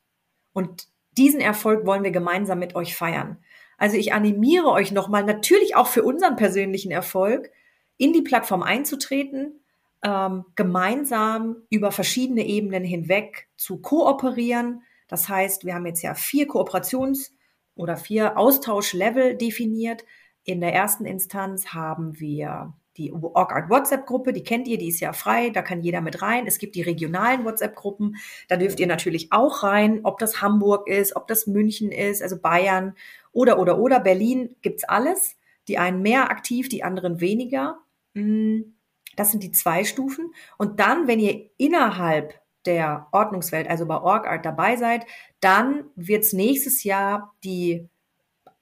Und 0.53 0.89
diesen 1.17 1.41
Erfolg 1.41 1.87
wollen 1.87 2.03
wir 2.03 2.11
gemeinsam 2.11 2.59
mit 2.59 2.75
euch 2.75 2.97
feiern. 2.97 3.39
Also 3.79 3.97
ich 3.97 4.13
animiere 4.13 4.71
euch 4.71 4.93
nochmal, 4.93 5.25
natürlich 5.25 5.77
auch 5.77 5.87
für 5.87 6.03
unseren 6.03 6.37
persönlichen 6.37 6.91
Erfolg, 6.91 7.51
in 7.97 8.13
die 8.13 8.23
Plattform 8.23 8.63
einzutreten, 8.63 9.61
ähm, 10.03 10.45
gemeinsam 10.55 11.57
über 11.71 11.93
verschiedene 11.93 12.47
Ebenen 12.47 12.85
hinweg 12.85 13.49
zu 13.57 13.81
kooperieren. 13.81 14.83
Das 15.09 15.29
heißt, 15.29 15.65
wir 15.65 15.75
haben 15.75 15.87
jetzt 15.87 16.03
ja 16.03 16.15
vier 16.15 16.47
Kooperations- 16.47 17.31
oder 17.75 17.97
vier 17.97 18.39
Austauschlevel 18.39 19.37
definiert. 19.37 20.05
In 20.45 20.61
der 20.61 20.75
ersten 20.75 21.05
Instanz 21.07 21.69
haben 21.69 22.19
wir 22.21 22.75
die 22.97 23.13
OrgArt 23.13 23.71
WhatsApp-Gruppe, 23.71 24.33
die 24.33 24.45
kennt 24.45 24.69
ihr, 24.69 24.79
die 24.79 24.89
ist 24.89 25.01
ja 25.01 25.13
frei, 25.13 25.51
da 25.51 25.63
kann 25.63 25.83
jeder 25.83 26.01
mit 26.01 26.23
rein. 26.23 26.47
Es 26.47 26.59
gibt 26.59 26.77
die 26.77 26.83
regionalen 26.83 27.45
WhatsApp-Gruppen, 27.45 28.17
da 28.49 28.57
dürft 28.57 28.79
ihr 28.79 28.87
natürlich 28.87 29.33
auch 29.33 29.63
rein, 29.65 30.01
ob 30.05 30.19
das 30.19 30.41
Hamburg 30.41 30.89
ist, 30.89 31.17
ob 31.17 31.27
das 31.27 31.47
München 31.47 31.91
ist, 31.91 32.23
also 32.23 32.41
Bayern 32.41 32.95
oder, 33.33 33.59
oder, 33.59 33.79
oder. 33.79 34.01
Berlin 34.01 34.55
gibt's 34.63 34.85
alles. 34.85 35.37
Die 35.67 35.79
einen 35.79 36.03
mehr 36.03 36.31
aktiv, 36.31 36.69
die 36.69 36.85
anderen 36.85 37.21
weniger. 37.21 37.79
Hm, 38.15 38.77
das 39.17 39.31
sind 39.31 39.43
die 39.43 39.51
zwei 39.51 39.85
Stufen. 39.85 40.33
Und 40.59 40.79
dann, 40.79 41.09
wenn 41.09 41.19
ihr 41.19 41.51
innerhalb 41.57 42.41
der 42.67 43.09
Ordnungswelt, 43.13 43.69
also 43.69 43.87
bei 43.87 44.01
OrgArt 44.01 44.45
dabei 44.45 44.77
seid, 44.77 45.07
dann 45.41 45.85
wird's 45.97 46.33
nächstes 46.33 46.85
Jahr 46.85 47.35
die 47.45 47.89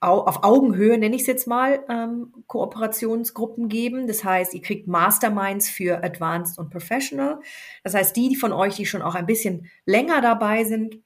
auf 0.03 0.43
Augenhöhe, 0.43 0.99
nenne 0.99 1.15
ich 1.15 1.23
es 1.23 1.29
jetzt 1.29 1.47
mal, 1.47 1.85
ähm, 1.89 2.33
Kooperationsgruppen 2.49 3.69
geben. 3.69 4.09
Das 4.09 4.25
heißt, 4.25 4.53
ihr 4.53 4.61
kriegt 4.61 4.89
Masterminds 4.89 5.71
für 5.71 6.03
Advanced 6.03 6.59
und 6.59 6.71
Professional. 6.71 7.39
Das 7.85 7.95
heißt, 7.95 8.17
die, 8.17 8.29
die 8.29 8.37
von 8.37 8.53
euch, 8.53 8.75
die 8.75 8.87
schon 8.87 9.01
auch 9.01 9.15
ein 9.15 9.27
bisschen 9.27 9.69
länger 9.87 10.21
dabei 10.21 10.65
sind, 10.65 10.99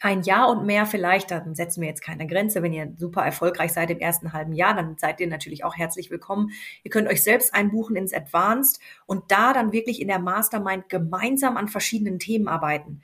ein 0.00 0.22
Jahr 0.22 0.48
und 0.50 0.66
mehr 0.66 0.86
vielleicht, 0.86 1.30
dann 1.30 1.54
setzen 1.54 1.80
wir 1.80 1.88
jetzt 1.88 2.02
keine 2.02 2.26
Grenze. 2.26 2.62
Wenn 2.62 2.72
ihr 2.72 2.92
super 2.96 3.22
erfolgreich 3.22 3.72
seid 3.72 3.90
im 3.90 3.98
ersten 3.98 4.32
halben 4.32 4.52
Jahr, 4.52 4.74
dann 4.74 4.96
seid 4.98 5.20
ihr 5.20 5.26
natürlich 5.26 5.64
auch 5.64 5.76
herzlich 5.76 6.10
willkommen. 6.10 6.50
Ihr 6.82 6.90
könnt 6.90 7.08
euch 7.08 7.22
selbst 7.22 7.54
einbuchen 7.54 7.96
ins 7.96 8.14
Advanced 8.14 8.80
und 9.06 9.30
da 9.30 9.52
dann 9.52 9.72
wirklich 9.72 10.00
in 10.00 10.08
der 10.08 10.18
Mastermind 10.18 10.88
gemeinsam 10.88 11.56
an 11.56 11.68
verschiedenen 11.68 12.18
Themen 12.18 12.48
arbeiten. 12.48 13.02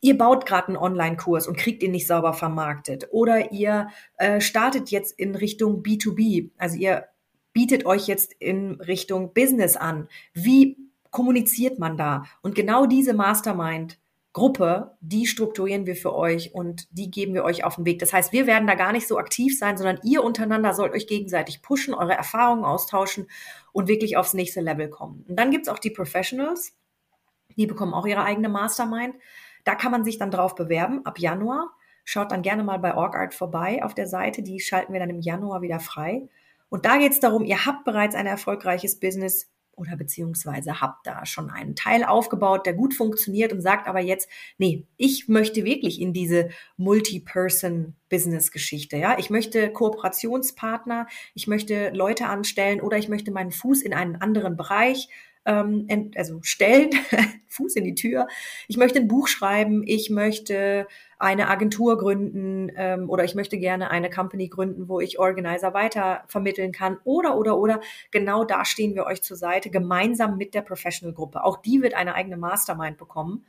Ihr 0.00 0.18
baut 0.18 0.46
gerade 0.46 0.68
einen 0.68 0.76
Online-Kurs 0.76 1.48
und 1.48 1.56
kriegt 1.56 1.82
ihn 1.82 1.90
nicht 1.90 2.06
sauber 2.06 2.32
vermarktet. 2.32 3.08
Oder 3.10 3.52
ihr 3.52 3.88
äh, 4.18 4.40
startet 4.40 4.90
jetzt 4.90 5.18
in 5.18 5.34
Richtung 5.34 5.82
B2B. 5.82 6.50
Also 6.58 6.76
ihr 6.76 7.06
bietet 7.52 7.86
euch 7.86 8.06
jetzt 8.06 8.34
in 8.38 8.80
Richtung 8.82 9.32
Business 9.32 9.76
an. 9.76 10.08
Wie 10.34 10.76
kommuniziert 11.10 11.78
man 11.78 11.96
da? 11.96 12.24
Und 12.42 12.54
genau 12.54 12.84
diese 12.84 13.14
Mastermind 13.14 13.98
Gruppe, 14.36 14.98
die 15.00 15.26
strukturieren 15.26 15.86
wir 15.86 15.96
für 15.96 16.14
euch 16.14 16.52
und 16.52 16.88
die 16.90 17.10
geben 17.10 17.32
wir 17.32 17.42
euch 17.42 17.64
auf 17.64 17.76
den 17.76 17.86
Weg. 17.86 18.00
Das 18.00 18.12
heißt, 18.12 18.34
wir 18.34 18.46
werden 18.46 18.66
da 18.66 18.74
gar 18.74 18.92
nicht 18.92 19.08
so 19.08 19.16
aktiv 19.16 19.58
sein, 19.58 19.78
sondern 19.78 19.98
ihr 20.02 20.22
untereinander 20.22 20.74
sollt 20.74 20.92
euch 20.92 21.06
gegenseitig 21.06 21.62
pushen, 21.62 21.94
eure 21.94 22.12
Erfahrungen 22.12 22.66
austauschen 22.66 23.30
und 23.72 23.88
wirklich 23.88 24.18
aufs 24.18 24.34
nächste 24.34 24.60
Level 24.60 24.90
kommen. 24.90 25.24
Und 25.26 25.36
dann 25.40 25.50
gibt's 25.50 25.70
auch 25.70 25.78
die 25.78 25.88
Professionals, 25.88 26.76
die 27.56 27.66
bekommen 27.66 27.94
auch 27.94 28.04
ihre 28.04 28.24
eigene 28.24 28.50
Mastermind. 28.50 29.14
Da 29.64 29.74
kann 29.74 29.90
man 29.90 30.04
sich 30.04 30.18
dann 30.18 30.30
drauf 30.30 30.54
bewerben 30.54 31.06
ab 31.06 31.18
Januar. 31.18 31.70
Schaut 32.04 32.30
dann 32.30 32.42
gerne 32.42 32.62
mal 32.62 32.78
bei 32.78 32.94
OrgArt 32.94 33.32
vorbei 33.32 33.82
auf 33.82 33.94
der 33.94 34.06
Seite. 34.06 34.42
Die 34.42 34.60
schalten 34.60 34.92
wir 34.92 35.00
dann 35.00 35.08
im 35.08 35.22
Januar 35.22 35.62
wieder 35.62 35.80
frei. 35.80 36.28
Und 36.68 36.84
da 36.84 36.98
geht's 36.98 37.20
darum, 37.20 37.46
ihr 37.46 37.64
habt 37.64 37.86
bereits 37.86 38.14
ein 38.14 38.26
erfolgreiches 38.26 39.00
Business, 39.00 39.50
oder 39.76 39.96
beziehungsweise 39.96 40.80
habt 40.80 41.06
da 41.06 41.24
schon 41.26 41.50
einen 41.50 41.76
Teil 41.76 42.02
aufgebaut, 42.04 42.64
der 42.66 42.74
gut 42.74 42.94
funktioniert 42.94 43.52
und 43.52 43.60
sagt 43.60 43.86
aber 43.86 44.00
jetzt, 44.00 44.28
nee, 44.58 44.84
ich 44.96 45.28
möchte 45.28 45.64
wirklich 45.64 46.00
in 46.00 46.12
diese 46.12 46.48
Multi-Person-Business-Geschichte, 46.76 48.96
ja. 48.96 49.16
Ich 49.18 49.30
möchte 49.30 49.70
Kooperationspartner, 49.70 51.06
ich 51.34 51.46
möchte 51.46 51.90
Leute 51.90 52.26
anstellen 52.26 52.80
oder 52.80 52.98
ich 52.98 53.08
möchte 53.08 53.30
meinen 53.30 53.52
Fuß 53.52 53.82
in 53.82 53.94
einen 53.94 54.16
anderen 54.16 54.56
Bereich 54.56 55.08
ähm, 55.46 56.10
also 56.16 56.40
stellen, 56.42 56.90
Fuß 57.48 57.76
in 57.76 57.84
die 57.84 57.94
Tür. 57.94 58.26
Ich 58.68 58.76
möchte 58.76 58.98
ein 58.98 59.08
Buch 59.08 59.28
schreiben, 59.28 59.82
ich 59.86 60.10
möchte 60.10 60.86
eine 61.18 61.48
Agentur 61.48 61.96
gründen 61.96 62.70
ähm, 62.76 63.08
oder 63.08 63.24
ich 63.24 63.34
möchte 63.34 63.56
gerne 63.56 63.90
eine 63.90 64.10
Company 64.10 64.48
gründen, 64.48 64.88
wo 64.88 65.00
ich 65.00 65.18
Organizer 65.18 65.72
weiter 65.72 66.24
vermitteln 66.26 66.72
kann 66.72 66.98
oder 67.04 67.38
oder 67.38 67.56
oder 67.56 67.80
genau 68.10 68.44
da 68.44 68.64
stehen 68.64 68.94
wir 68.94 69.06
euch 69.06 69.22
zur 69.22 69.36
Seite 69.36 69.70
gemeinsam 69.70 70.36
mit 70.36 70.52
der 70.54 70.62
Professional 70.62 71.14
Gruppe. 71.14 71.44
Auch 71.44 71.62
die 71.62 71.80
wird 71.80 71.94
eine 71.94 72.14
eigene 72.14 72.36
Mastermind 72.36 72.98
bekommen 72.98 73.46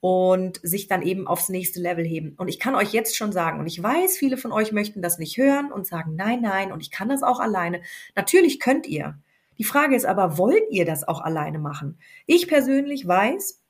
und 0.00 0.60
sich 0.62 0.86
dann 0.86 1.02
eben 1.02 1.26
aufs 1.26 1.48
nächste 1.48 1.80
Level 1.80 2.04
heben. 2.04 2.34
Und 2.36 2.48
ich 2.48 2.60
kann 2.60 2.76
euch 2.76 2.92
jetzt 2.92 3.16
schon 3.16 3.32
sagen, 3.32 3.58
und 3.58 3.66
ich 3.66 3.82
weiß, 3.82 4.16
viele 4.16 4.36
von 4.36 4.52
euch 4.52 4.70
möchten 4.70 5.02
das 5.02 5.18
nicht 5.18 5.36
hören 5.36 5.72
und 5.72 5.86
sagen, 5.86 6.14
nein, 6.14 6.40
nein, 6.40 6.70
und 6.70 6.80
ich 6.80 6.92
kann 6.92 7.08
das 7.08 7.24
auch 7.24 7.40
alleine. 7.40 7.80
Natürlich 8.14 8.60
könnt 8.60 8.86
ihr. 8.86 9.18
Die 9.58 9.64
Frage 9.64 9.96
ist 9.96 10.06
aber, 10.06 10.38
wollt 10.38 10.64
ihr 10.70 10.84
das 10.84 11.06
auch 11.06 11.20
alleine 11.20 11.58
machen? 11.58 11.98
Ich 12.26 12.48
persönlich 12.48 13.06
weiß, 13.06 13.62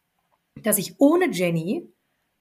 dass 0.62 0.78
ich 0.78 0.97
ohne 0.99 1.30
Jenny 1.30 1.90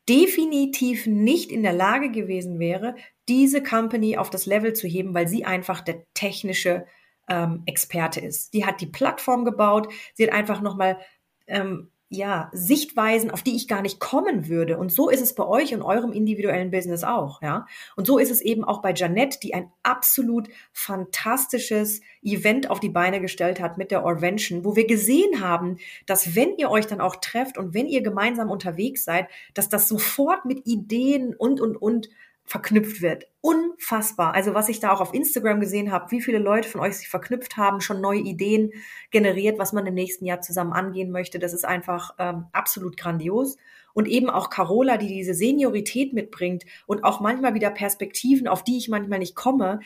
definitiv 0.10 1.06
nicht 1.06 1.51
in 1.51 1.63
der 1.63 1.74
Lage 1.74 2.12
gewesen 2.12 2.60
wäre, 2.60 2.96
diese 3.27 3.62
Company 3.62 4.18
auf 4.18 4.30
das 4.30 4.46
Level 4.46 4.74
zu 4.74 4.88
heben, 4.88 5.13
weil 5.13 5.27
sie 5.27 5.46
einfach 5.46 5.82
der 5.82 6.04
technische 6.13 6.86
ähm, 7.30 7.63
Experte 7.66 8.22
ist. 8.22 8.54
Die 8.54 8.66
hat 8.66 8.80
die 8.80 8.88
Plattform 8.88 9.44
gebaut, 9.44 9.92
sie 10.13 10.25
hat 10.25 10.34
einfach 10.34 10.62
nochmal 10.62 10.98
ähm, 11.46 11.92
ja, 12.10 12.50
Sichtweisen, 12.54 13.32
auf 13.32 13.44
die 13.44 13.56
ich 13.56 13.68
gar 13.68 13.82
nicht 13.82 14.00
kommen 14.00 14.48
würde. 14.48 14.78
Und 14.78 14.94
so 14.94 15.10
ist 15.10 15.20
es 15.20 15.36
bei 15.36 15.46
euch 15.46 15.74
und 15.74 15.82
eurem 15.82 16.14
individuellen 16.14 16.72
Business 16.72 17.04
auch, 17.04 17.42
ja. 17.42 17.66
Und 17.98 18.08
so 18.08 18.18
ist 18.18 18.32
es 18.32 18.40
eben 18.42 18.64
auch 18.64 18.82
bei 18.82 18.94
Janette, 18.94 19.40
die 19.44 19.54
ein 19.54 19.72
absolut 19.84 20.48
fantastisches 20.72 22.00
Event 22.24 22.70
auf 22.70 22.80
die 22.80 22.90
Beine 22.90 23.20
gestellt 23.20 23.60
hat 23.60 23.78
mit 23.78 23.92
der 23.92 24.06
Orvention, 24.06 24.64
wo 24.64 24.78
wir 24.78 24.88
gesehen 24.88 25.42
haben, 25.42 25.78
dass 26.06 26.34
wenn 26.34 26.56
ihr 26.58 26.70
euch 26.70 26.88
dann 26.88 27.02
auch 27.02 27.18
trefft 27.18 27.58
und 27.58 27.74
wenn 27.74 27.88
ihr 27.88 28.02
gemeinsam 28.02 28.50
unterwegs 28.50 29.04
seid, 29.04 29.28
dass 29.54 29.68
das 29.68 29.90
sofort 29.90 30.46
mit 30.46 30.66
Ideen 30.66 31.36
und, 31.36 31.60
und, 31.60 31.76
und 31.76 32.08
verknüpft 32.48 33.01
wird. 33.01 33.25
Unfassbar. 33.42 34.34
Also 34.34 34.54
was 34.54 34.70
ich 34.70 34.80
da 34.80 34.92
auch 34.92 35.01
auf 35.01 35.13
Instagram 35.13 35.60
gesehen 35.60 35.92
habe, 35.92 36.12
wie 36.12 36.22
viele 36.22 36.39
Leute 36.39 36.70
von 36.70 36.80
euch 36.80 36.96
sich 36.96 37.10
verknüpft 37.10 37.58
haben, 37.58 37.82
schon 37.82 38.00
neue 38.00 38.22
Ideen 38.22 38.72
generiert, 39.12 39.60
was 39.60 39.74
man 39.74 39.86
im 39.86 39.94
nächsten 39.94 40.25
Jahr 40.25 40.39
zusammen 40.39 40.72
angehen 40.72 41.12
möchte. 41.12 41.39
Das 41.39 41.54
ist 41.54 41.66
einfach 41.66 42.16
ähm, 42.18 42.46
absolut 42.54 42.96
grandios. 42.96 43.58
Und 43.94 44.08
eben 44.08 44.30
auch 44.30 44.50
Carola, 44.50 44.98
die 44.98 45.08
diese 45.08 45.34
Seniorität 45.34 46.13
mitbringt 46.13 46.63
und 46.86 47.04
auch 47.04 47.20
manchmal 47.20 47.54
wieder 47.54 47.70
Perspektiven, 47.70 48.48
auf 48.48 48.63
die 48.63 48.77
ich 48.77 48.88
manchmal 48.88 49.20
nicht 49.20 49.36
komme. 49.36 49.82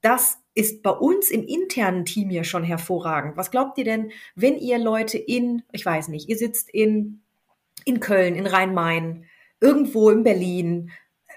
Das 0.00 0.38
ist 0.54 0.82
bei 0.82 0.90
uns 0.90 1.30
im 1.30 1.42
internen 1.42 2.04
Team 2.04 2.30
ja 2.30 2.44
schon 2.44 2.62
hervorragend. 2.62 3.36
Was 3.36 3.50
glaubt 3.50 3.76
ihr 3.78 3.84
denn, 3.84 4.12
wenn 4.36 4.56
ihr 4.56 4.78
Leute 4.78 5.18
in, 5.18 5.62
ich 5.72 5.84
weiß 5.84 6.08
nicht, 6.08 6.28
ihr 6.28 6.36
sitzt 6.36 6.70
in, 6.70 7.22
in 7.84 7.98
Köln, 7.98 8.36
in 8.36 8.46
Rhein-Main, 8.46 9.24
irgendwo 9.60 10.10
in 10.10 10.22
Berlin, 10.22 10.90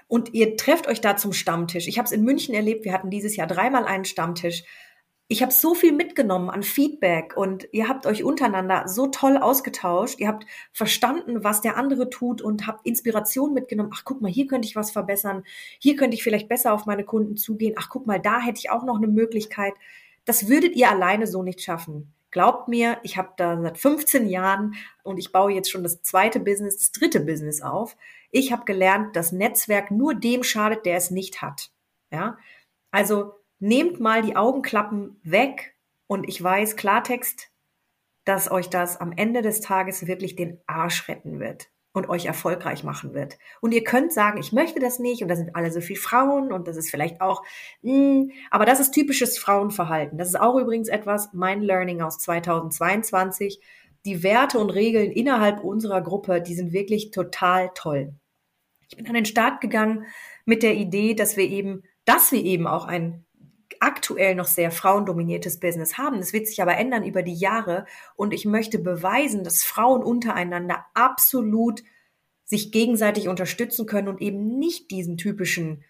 und 0.08 0.34
ihr 0.34 0.56
trefft 0.56 0.88
euch 0.88 1.00
da 1.00 1.16
zum 1.16 1.32
Stammtisch. 1.32 1.86
Ich 1.86 1.98
habe 1.98 2.06
es 2.06 2.12
in 2.12 2.24
München 2.24 2.54
erlebt, 2.54 2.84
wir 2.84 2.92
hatten 2.92 3.10
dieses 3.10 3.36
Jahr 3.36 3.46
dreimal 3.46 3.84
einen 3.84 4.06
Stammtisch. 4.06 4.64
Ich 5.30 5.42
habe 5.42 5.52
so 5.52 5.74
viel 5.74 5.92
mitgenommen 5.92 6.48
an 6.48 6.62
Feedback 6.62 7.36
und 7.36 7.68
ihr 7.72 7.86
habt 7.86 8.06
euch 8.06 8.24
untereinander 8.24 8.88
so 8.88 9.08
toll 9.08 9.36
ausgetauscht. 9.36 10.18
Ihr 10.18 10.26
habt 10.26 10.46
verstanden, 10.72 11.44
was 11.44 11.60
der 11.60 11.76
andere 11.76 12.08
tut 12.08 12.40
und 12.40 12.66
habt 12.66 12.86
Inspiration 12.86 13.52
mitgenommen. 13.52 13.90
Ach, 13.94 14.04
guck 14.06 14.22
mal, 14.22 14.30
hier 14.30 14.46
könnte 14.46 14.66
ich 14.66 14.74
was 14.74 14.90
verbessern. 14.90 15.44
Hier 15.78 15.96
könnte 15.96 16.14
ich 16.14 16.22
vielleicht 16.22 16.48
besser 16.48 16.72
auf 16.72 16.86
meine 16.86 17.04
Kunden 17.04 17.36
zugehen. 17.36 17.74
Ach, 17.78 17.90
guck 17.90 18.06
mal, 18.06 18.18
da 18.18 18.40
hätte 18.40 18.58
ich 18.58 18.70
auch 18.70 18.84
noch 18.84 18.96
eine 18.96 19.06
Möglichkeit. 19.06 19.74
Das 20.24 20.48
würdet 20.48 20.74
ihr 20.74 20.90
alleine 20.90 21.26
so 21.26 21.42
nicht 21.42 21.60
schaffen. 21.60 22.14
Glaubt 22.30 22.68
mir, 22.68 22.98
ich 23.02 23.18
habe 23.18 23.32
da 23.36 23.60
seit 23.60 23.76
15 23.76 24.28
Jahren 24.28 24.76
und 25.02 25.18
ich 25.18 25.30
baue 25.32 25.52
jetzt 25.52 25.70
schon 25.70 25.82
das 25.82 26.00
zweite 26.00 26.40
Business, 26.40 26.78
das 26.78 26.92
dritte 26.92 27.20
Business 27.20 27.60
auf. 27.60 27.96
Ich 28.30 28.52
habe 28.52 28.64
gelernt, 28.64 29.16
dass 29.16 29.32
Netzwerk 29.32 29.90
nur 29.90 30.14
dem 30.14 30.42
schadet, 30.42 30.86
der 30.86 30.96
es 30.96 31.10
nicht 31.10 31.42
hat. 31.42 31.70
Ja, 32.10 32.38
also 32.90 33.34
nehmt 33.58 34.00
mal 34.00 34.22
die 34.22 34.36
Augenklappen 34.36 35.20
weg 35.22 35.76
und 36.06 36.28
ich 36.28 36.42
weiß 36.42 36.76
Klartext, 36.76 37.50
dass 38.24 38.50
euch 38.50 38.68
das 38.68 39.00
am 39.00 39.12
Ende 39.12 39.42
des 39.42 39.60
Tages 39.60 40.06
wirklich 40.06 40.36
den 40.36 40.60
Arsch 40.66 41.08
retten 41.08 41.40
wird 41.40 41.70
und 41.92 42.08
euch 42.08 42.26
erfolgreich 42.26 42.84
machen 42.84 43.14
wird. 43.14 43.38
Und 43.60 43.72
ihr 43.72 43.84
könnt 43.84 44.12
sagen, 44.12 44.38
ich 44.38 44.52
möchte 44.52 44.80
das 44.80 44.98
nicht 44.98 45.22
und 45.22 45.28
da 45.28 45.36
sind 45.36 45.56
alle 45.56 45.70
so 45.70 45.80
viel 45.80 45.96
Frauen 45.96 46.52
und 46.52 46.68
das 46.68 46.76
ist 46.76 46.90
vielleicht 46.90 47.20
auch, 47.20 47.42
mh, 47.82 47.92
hm, 47.92 48.32
aber 48.50 48.64
das 48.64 48.80
ist 48.80 48.92
typisches 48.92 49.38
Frauenverhalten. 49.38 50.18
Das 50.18 50.28
ist 50.28 50.40
auch 50.40 50.56
übrigens 50.56 50.88
etwas, 50.88 51.30
mein 51.32 51.60
Learning 51.62 52.02
aus 52.02 52.18
2022. 52.18 53.60
die 54.08 54.22
Werte 54.22 54.58
und 54.58 54.70
Regeln 54.70 55.12
innerhalb 55.12 55.62
unserer 55.62 56.00
Gruppe, 56.00 56.40
die 56.40 56.54
sind 56.54 56.72
wirklich 56.72 57.10
total 57.10 57.70
toll. 57.74 58.14
Ich 58.88 58.96
bin 58.96 59.06
an 59.06 59.14
den 59.14 59.26
Start 59.26 59.60
gegangen 59.60 60.06
mit 60.46 60.62
der 60.62 60.74
Idee, 60.76 61.14
dass 61.14 61.36
wir 61.36 61.44
eben, 61.44 61.82
dass 62.06 62.32
wir 62.32 62.42
eben 62.42 62.66
auch 62.66 62.86
ein 62.86 63.26
aktuell 63.80 64.34
noch 64.34 64.46
sehr 64.46 64.70
frauendominiertes 64.70 65.60
Business 65.60 65.98
haben. 65.98 66.16
Das 66.16 66.32
wird 66.32 66.46
sich 66.46 66.62
aber 66.62 66.76
ändern 66.76 67.04
über 67.04 67.22
die 67.22 67.34
Jahre 67.34 67.84
und 68.16 68.32
ich 68.32 68.44
möchte 68.46 68.78
beweisen, 68.78 69.44
dass 69.44 69.62
Frauen 69.62 70.02
untereinander 70.02 70.86
absolut 70.94 71.82
sich 72.44 72.72
gegenseitig 72.72 73.28
unterstützen 73.28 73.86
können 73.86 74.08
und 74.08 74.22
eben 74.22 74.58
nicht 74.58 74.90
diesen 74.90 75.18
typischen 75.18 75.84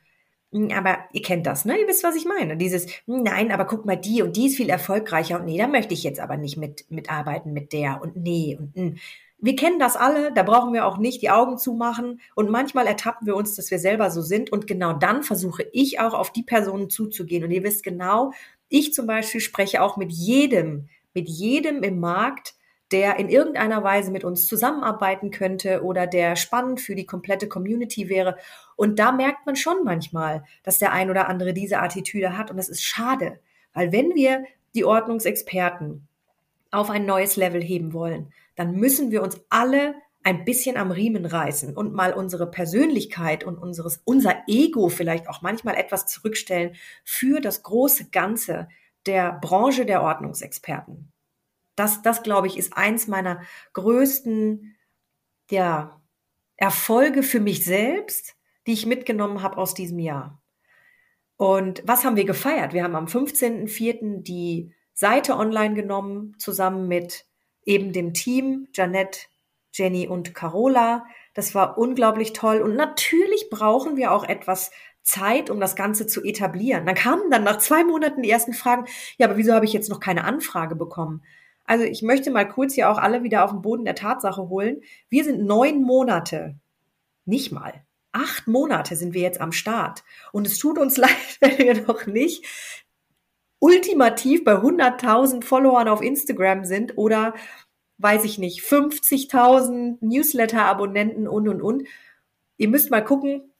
aber 0.53 0.99
ihr 1.13 1.23
kennt 1.23 1.47
das, 1.47 1.65
ne? 1.65 1.79
Ihr 1.79 1.87
wisst, 1.87 2.05
was 2.05 2.17
ich 2.17 2.25
meine. 2.25 2.57
Dieses, 2.57 2.87
hm, 3.07 3.23
nein, 3.23 3.53
aber 3.53 3.67
guck 3.67 3.85
mal, 3.85 3.97
die 3.97 4.23
und 4.23 4.37
die 4.37 4.47
ist 4.47 4.57
viel 4.57 4.71
erfolgreicher 4.71 5.39
und 5.39 5.45
nee, 5.45 5.59
da 5.59 5.69
möchte 5.69 5.95
ich 5.95 6.03
jetzt 6.03 6.21
aber 6.21 6.37
nicht 6.37 6.57
mit, 6.57 6.91
mitarbeiten 6.91 7.53
mit 7.53 7.73
der 7.73 8.01
und 8.03 8.17
nee 8.17 8.57
und 8.59 8.75
mh. 8.77 8.83
Hm. 8.83 8.97
Wir 9.41 9.55
kennen 9.55 9.79
das 9.79 9.95
alle, 9.95 10.33
da 10.33 10.43
brauchen 10.43 10.73
wir 10.73 10.85
auch 10.85 10.99
nicht 10.99 11.23
die 11.23 11.31
Augen 11.31 11.59
zumachen 11.59 12.21
und 12.35 12.51
manchmal 12.51 12.89
ertappen 12.89 13.25
wir 13.25 13.37
uns, 13.37 13.55
dass 13.55 13.71
wir 13.71 13.79
selber 13.79 14.11
so 14.11 14.21
sind 14.21 14.51
und 14.51 14.67
genau 14.67 14.95
dann 14.95 15.23
versuche 15.23 15.65
ich 15.73 16.01
auch 16.01 16.13
auf 16.13 16.33
die 16.33 16.43
Personen 16.43 16.91
zuzugehen 16.91 17.45
und 17.45 17.53
ihr 17.53 17.63
wisst 17.63 17.85
genau, 17.85 18.33
ich 18.69 18.93
zum 18.93 19.07
Beispiel 19.07 19.41
spreche 19.41 19.81
auch 19.81 19.97
mit 19.97 20.11
jedem, 20.11 20.89
mit 21.15 21.29
jedem 21.29 21.85
im 21.85 22.01
Markt, 22.01 22.55
der 22.93 23.19
in 23.19 23.29
irgendeiner 23.29 23.83
Weise 23.85 24.11
mit 24.11 24.25
uns 24.25 24.47
zusammenarbeiten 24.47 25.31
könnte 25.31 25.83
oder 25.83 26.07
der 26.07 26.37
spannend 26.37 26.81
für 26.81 26.95
die 26.95 27.07
komplette 27.07 27.49
Community 27.49 28.09
wäre. 28.09 28.37
Und 28.77 28.99
da 28.99 29.13
merkt 29.13 29.45
man 29.47 29.57
schon 29.57 29.85
manchmal, 29.85 30.45
dass 30.63 30.79
der 30.79 30.93
ein 30.93 31.11
oder 31.11 31.29
andere 31.29 31.53
diese 31.53 31.81
Attitüde 31.81 32.37
hat. 32.37 32.51
Und 32.51 32.57
das 32.57 32.69
ist 32.69 32.83
schade, 32.83 33.41
weil 33.75 33.93
wenn 33.93 34.15
wir 34.15 34.45
die 34.75 34.85
Ordnungsexperten 34.85 36.09
auf 36.71 36.91
ein 36.91 37.07
neues 37.07 37.37
Level 37.37 37.63
heben 37.63 37.93
wollen, 37.93 38.33
dann 38.57 38.73
müssen 38.73 39.11
wir 39.11 39.23
uns 39.23 39.41
alle 39.51 39.95
ein 40.25 40.45
bisschen 40.45 40.77
am 40.77 40.91
Riemen 40.91 41.25
reißen 41.25 41.77
und 41.77 41.95
mal 41.95 42.13
unsere 42.13 42.51
Persönlichkeit 42.51 43.45
und 43.45 43.57
unseres, 43.57 44.03
unser 44.05 44.43
Ego 44.47 44.89
vielleicht 44.89 45.29
auch 45.29 45.43
manchmal 45.43 45.77
etwas 45.77 46.07
zurückstellen 46.07 46.75
für 47.05 47.41
das 47.41 47.63
große 47.63 48.11
Ganze 48.11 48.69
der 49.07 49.33
Branche 49.33 49.87
der 49.87 50.03
Ordnungsexperten. 50.03 51.13
Das, 51.79 52.03
das 52.03 52.23
glaube 52.23 52.47
ich, 52.47 52.57
ist 52.57 52.77
eins 52.77 53.07
meiner 53.07 53.43
größten, 53.73 54.77
ja, 55.51 56.01
Erfolge 56.57 57.23
für 57.23 57.41
mich 57.41 57.65
selbst, 57.65 58.35
die 58.67 58.73
ich 58.73 58.85
mitgenommen 58.85 59.43
habe 59.43 59.57
aus 59.59 59.75
diesem 59.75 59.99
Jahr. 59.99 60.43
Und 61.37 61.83
was 61.87 62.05
haben 62.05 62.17
wir 62.17 62.25
gefeiert? 62.25 62.73
Wir 62.73 62.83
haben 62.83 62.97
am 62.97 63.07
15.04. 63.07 64.23
die 64.23 64.75
Seite 64.93 65.37
online 65.37 65.75
genommen, 65.75 66.35
zusammen 66.39 66.89
mit 66.89 67.27
eben 67.65 67.93
dem 67.93 68.13
Team, 68.13 68.67
Janette, 68.75 69.21
Jenny 69.73 70.09
und 70.09 70.35
Carola. 70.35 71.07
Das 71.35 71.55
war 71.55 71.79
unglaublich 71.79 72.33
toll. 72.33 72.61
Und 72.61 72.75
natürlich 72.75 73.49
brauchen 73.51 73.97
wir 73.97 74.11
auch 74.11 74.25
etwas 74.25 74.73
Zeit, 75.05 75.49
um 75.49 75.61
das 75.61 75.77
Ganze 75.77 76.09
zu 76.09 76.25
etablieren. 76.25 76.87
Dann 76.87 76.97
kamen 76.97 77.31
dann 77.31 77.45
nach 77.45 77.59
zwei 77.59 77.85
Monaten 77.85 78.23
die 78.23 78.31
ersten 78.31 78.53
Fragen, 78.53 78.87
ja, 79.17 79.29
aber 79.29 79.37
wieso 79.37 79.55
habe 79.55 79.65
ich 79.65 79.73
jetzt 79.73 79.89
noch 79.89 80.01
keine 80.01 80.25
Anfrage 80.25 80.75
bekommen? 80.75 81.23
Also 81.69 81.85
ich 81.85 82.01
möchte 82.01 82.31
mal 82.31 82.49
kurz 82.49 82.75
hier 82.75 82.91
auch 82.91 82.97
alle 82.97 83.23
wieder 83.23 83.45
auf 83.45 83.51
den 83.51 83.61
Boden 83.61 83.85
der 83.85 83.95
Tatsache 83.95 84.49
holen. 84.49 84.81
Wir 85.11 85.23
sind 85.23 85.45
neun 85.45 85.83
Monate, 85.83 86.57
nicht 87.27 87.53
mal, 87.53 87.85
acht 88.11 88.49
Monate 88.49 88.97
sind 88.97 89.13
wir 89.13 89.21
jetzt 89.21 89.41
am 89.41 89.53
Start. 89.53 90.03
Und 90.33 90.47
es 90.47 90.59
tut 90.59 90.79
uns 90.79 90.97
leid, 90.97 91.11
wenn 91.41 91.59
wir 91.59 91.83
noch 91.87 92.07
nicht 92.07 92.45
ultimativ 93.59 94.45
bei 94.45 94.55
100.000 94.55 95.45
Followern 95.45 95.89
auf 95.89 96.01
Instagram 96.01 96.65
sind 96.65 96.97
oder, 96.97 97.35
weiß 97.99 98.25
ich 98.25 98.39
nicht, 98.39 98.63
50.000 98.63 99.99
Newsletter-Abonnenten 100.01 101.29
und, 101.29 101.49
und, 101.49 101.61
und. 101.61 101.87
Ihr 102.57 102.69
müsst 102.69 102.91
mal 102.91 103.05
gucken, 103.05 103.53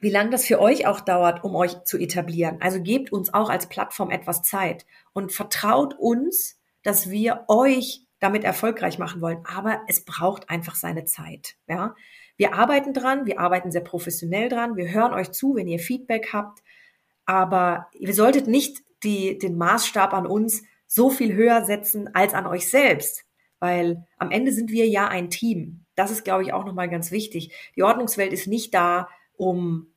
wie 0.00 0.10
lange 0.10 0.30
das 0.30 0.46
für 0.46 0.60
euch 0.60 0.86
auch 0.86 1.00
dauert, 1.00 1.42
um 1.42 1.56
euch 1.56 1.82
zu 1.82 1.98
etablieren. 1.98 2.58
Also 2.60 2.80
gebt 2.80 3.10
uns 3.10 3.34
auch 3.34 3.50
als 3.50 3.68
Plattform 3.68 4.10
etwas 4.10 4.42
Zeit 4.42 4.86
und 5.14 5.32
vertraut 5.32 5.94
uns, 5.98 6.60
dass 6.86 7.10
wir 7.10 7.44
euch 7.48 8.02
damit 8.20 8.44
erfolgreich 8.44 8.98
machen 8.98 9.20
wollen. 9.20 9.44
Aber 9.44 9.82
es 9.88 10.04
braucht 10.04 10.48
einfach 10.48 10.74
seine 10.74 11.04
Zeit. 11.04 11.56
Ja, 11.66 11.94
wir 12.36 12.54
arbeiten 12.54 12.92
dran, 12.92 13.26
wir 13.26 13.40
arbeiten 13.40 13.70
sehr 13.70 13.82
professionell 13.82 14.48
dran, 14.48 14.76
wir 14.76 14.92
hören 14.92 15.12
euch 15.14 15.32
zu, 15.32 15.54
wenn 15.54 15.68
ihr 15.68 15.78
Feedback 15.78 16.32
habt. 16.32 16.62
Aber 17.24 17.88
ihr 17.92 18.14
solltet 18.14 18.46
nicht 18.46 18.78
die, 19.02 19.38
den 19.38 19.56
Maßstab 19.56 20.14
an 20.14 20.26
uns 20.26 20.62
so 20.86 21.10
viel 21.10 21.34
höher 21.34 21.64
setzen 21.64 22.14
als 22.14 22.34
an 22.34 22.46
euch 22.46 22.68
selbst. 22.68 23.24
Weil 23.58 24.06
am 24.18 24.30
Ende 24.30 24.52
sind 24.52 24.70
wir 24.70 24.86
ja 24.86 25.08
ein 25.08 25.30
Team. 25.30 25.84
Das 25.94 26.10
ist, 26.10 26.24
glaube 26.24 26.42
ich, 26.42 26.52
auch 26.52 26.64
nochmal 26.64 26.88
ganz 26.88 27.10
wichtig. 27.10 27.52
Die 27.74 27.82
Ordnungswelt 27.82 28.32
ist 28.32 28.46
nicht 28.46 28.74
da, 28.74 29.08
um 29.36 29.92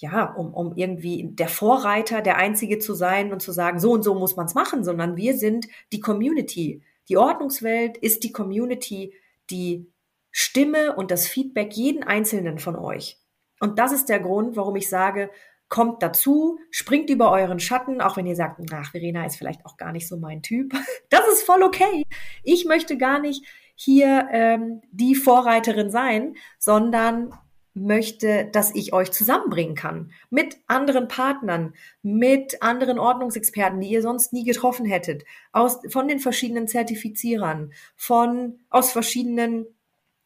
ja, 0.00 0.32
um, 0.32 0.54
um 0.54 0.76
irgendwie 0.76 1.28
der 1.30 1.48
Vorreiter, 1.48 2.22
der 2.22 2.36
Einzige 2.36 2.78
zu 2.78 2.94
sein 2.94 3.32
und 3.32 3.40
zu 3.42 3.52
sagen, 3.52 3.78
so 3.78 3.92
und 3.92 4.02
so 4.02 4.14
muss 4.14 4.34
man 4.34 4.46
es 4.46 4.54
machen, 4.54 4.82
sondern 4.82 5.16
wir 5.16 5.36
sind 5.36 5.68
die 5.92 6.00
Community. 6.00 6.82
Die 7.10 7.18
Ordnungswelt 7.18 7.98
ist 7.98 8.24
die 8.24 8.32
Community, 8.32 9.12
die 9.50 9.92
Stimme 10.30 10.96
und 10.96 11.10
das 11.10 11.28
Feedback 11.28 11.74
jeden 11.74 12.02
Einzelnen 12.02 12.58
von 12.58 12.76
euch. 12.76 13.18
Und 13.60 13.78
das 13.78 13.92
ist 13.92 14.08
der 14.08 14.20
Grund, 14.20 14.56
warum 14.56 14.74
ich 14.76 14.88
sage, 14.88 15.30
kommt 15.68 16.02
dazu, 16.02 16.58
springt 16.70 17.10
über 17.10 17.30
euren 17.30 17.60
Schatten, 17.60 18.00
auch 18.00 18.16
wenn 18.16 18.26
ihr 18.26 18.36
sagt, 18.36 18.58
ach, 18.72 18.92
Verena 18.92 19.26
ist 19.26 19.36
vielleicht 19.36 19.66
auch 19.66 19.76
gar 19.76 19.92
nicht 19.92 20.08
so 20.08 20.16
mein 20.16 20.42
Typ. 20.42 20.72
Das 21.10 21.26
ist 21.32 21.42
voll 21.42 21.62
okay. 21.62 22.04
Ich 22.42 22.64
möchte 22.64 22.96
gar 22.96 23.18
nicht 23.18 23.44
hier 23.74 24.28
ähm, 24.30 24.80
die 24.92 25.14
Vorreiterin 25.14 25.90
sein, 25.90 26.36
sondern 26.58 27.34
möchte, 27.74 28.48
dass 28.52 28.74
ich 28.74 28.92
euch 28.92 29.12
zusammenbringen 29.12 29.74
kann. 29.74 30.12
Mit 30.28 30.58
anderen 30.66 31.08
Partnern, 31.08 31.74
mit 32.02 32.62
anderen 32.62 32.98
Ordnungsexperten, 32.98 33.80
die 33.80 33.90
ihr 33.90 34.02
sonst 34.02 34.32
nie 34.32 34.44
getroffen 34.44 34.86
hättet, 34.86 35.24
aus, 35.52 35.80
von 35.88 36.08
den 36.08 36.18
verschiedenen 36.18 36.68
Zertifizierern, 36.68 37.72
von, 37.96 38.58
aus 38.70 38.92
verschiedenen 38.92 39.66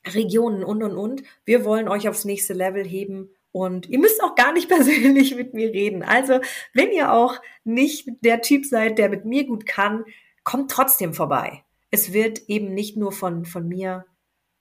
Regionen 0.07 0.65
und, 0.65 0.83
und, 0.83 0.97
und. 0.97 1.23
Wir 1.45 1.65
wollen 1.65 1.89
euch 1.89 2.09
aufs 2.09 2.25
nächste 2.25 2.55
Level 2.55 2.85
heben 2.85 3.31
und 3.53 3.89
ihr 3.89 3.99
müsst 3.99 4.23
auch 4.23 4.35
gar 4.35 4.53
nicht 4.53 4.69
persönlich 4.71 5.37
mit 5.37 5.55
mir 5.55 5.71
reden. 5.71 6.03
Also, 6.03 6.41
wenn 6.73 6.91
ihr 6.93 7.13
auch 7.13 7.41
nicht 7.65 8.09
der 8.23 8.43
Typ 8.43 8.65
seid, 8.65 8.99
der 8.99 9.09
mit 9.09 9.25
mir 9.25 9.47
gut 9.47 9.67
kann, 9.67 10.05
kommt 10.43 10.71
trotzdem 10.71 11.15
vorbei. 11.15 11.63
Es 11.91 12.13
wird 12.13 12.49
eben 12.49 12.75
nicht 12.75 12.97
nur 12.97 13.13
von, 13.13 13.45
von 13.45 13.69
mir 13.69 14.05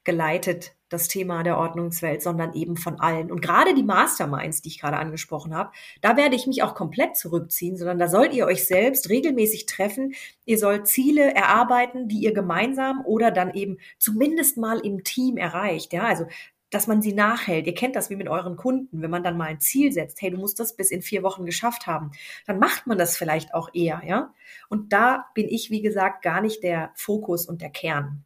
geleitet, 0.04 0.76
das 0.88 1.08
Thema 1.08 1.42
der 1.42 1.58
Ordnungswelt, 1.58 2.22
sondern 2.22 2.54
eben 2.54 2.76
von 2.76 3.00
allen. 3.00 3.32
Und 3.32 3.42
gerade 3.42 3.74
die 3.74 3.82
Masterminds, 3.82 4.62
die 4.62 4.68
ich 4.68 4.80
gerade 4.80 4.96
angesprochen 4.96 5.54
habe, 5.54 5.72
da 6.00 6.16
werde 6.16 6.36
ich 6.36 6.46
mich 6.46 6.62
auch 6.62 6.74
komplett 6.74 7.16
zurückziehen, 7.16 7.76
sondern 7.76 7.98
da 7.98 8.08
sollt 8.08 8.32
ihr 8.32 8.46
euch 8.46 8.66
selbst 8.66 9.08
regelmäßig 9.08 9.66
treffen. 9.66 10.14
Ihr 10.44 10.58
sollt 10.58 10.86
Ziele 10.86 11.34
erarbeiten, 11.34 12.08
die 12.08 12.18
ihr 12.18 12.32
gemeinsam 12.32 13.04
oder 13.04 13.30
dann 13.30 13.54
eben 13.54 13.78
zumindest 13.98 14.56
mal 14.56 14.78
im 14.78 15.04
Team 15.04 15.36
erreicht. 15.36 15.92
Ja, 15.92 16.04
also 16.04 16.26
dass 16.70 16.88
man 16.88 17.02
sie 17.02 17.12
nachhält. 17.12 17.68
Ihr 17.68 17.74
kennt 17.74 17.94
das 17.94 18.10
wie 18.10 18.16
mit 18.16 18.28
euren 18.28 18.56
Kunden. 18.56 19.00
Wenn 19.00 19.10
man 19.10 19.22
dann 19.22 19.36
mal 19.36 19.46
ein 19.46 19.60
Ziel 19.60 19.92
setzt, 19.92 20.20
hey, 20.20 20.30
du 20.30 20.38
musst 20.38 20.58
das 20.58 20.74
bis 20.74 20.90
in 20.90 21.02
vier 21.02 21.22
Wochen 21.22 21.46
geschafft 21.46 21.86
haben, 21.86 22.10
dann 22.46 22.58
macht 22.58 22.88
man 22.88 22.98
das 22.98 23.16
vielleicht 23.16 23.54
auch 23.54 23.70
eher, 23.72 24.02
ja. 24.04 24.34
Und 24.68 24.92
da 24.92 25.26
bin 25.34 25.48
ich, 25.48 25.70
wie 25.70 25.82
gesagt, 25.82 26.22
gar 26.22 26.40
nicht 26.40 26.64
der 26.64 26.90
Fokus 26.96 27.46
und 27.46 27.62
der 27.62 27.70
Kern 27.70 28.24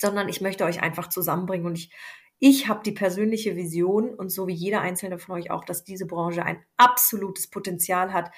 sondern 0.00 0.28
ich 0.28 0.40
möchte 0.40 0.64
euch 0.64 0.82
einfach 0.82 1.08
zusammenbringen 1.08 1.66
und 1.66 1.76
ich, 1.76 1.90
ich 2.38 2.68
habe 2.68 2.82
die 2.84 2.92
persönliche 2.92 3.56
Vision 3.56 4.14
und 4.14 4.30
so 4.30 4.46
wie 4.46 4.54
jeder 4.54 4.80
einzelne 4.80 5.18
von 5.18 5.36
euch 5.36 5.50
auch, 5.50 5.64
dass 5.64 5.84
diese 5.84 6.06
Branche 6.06 6.44
ein 6.44 6.62
absolutes 6.76 7.48
Potenzial 7.48 8.12
hat. 8.12 8.30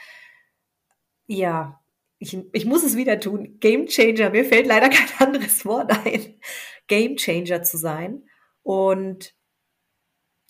Ja, 1.26 1.80
ich, 2.18 2.38
ich 2.52 2.64
muss 2.64 2.84
es 2.84 2.96
wieder 2.96 3.20
tun. 3.20 3.58
Game 3.60 3.86
Changer, 3.86 4.30
mir 4.30 4.44
fällt 4.44 4.66
leider 4.66 4.88
kein 4.90 5.28
anderes 5.28 5.64
Wort 5.64 5.90
ein. 6.06 6.38
Game 6.86 7.16
Changer 7.16 7.62
zu 7.62 7.78
sein 7.78 8.22
und 8.62 9.34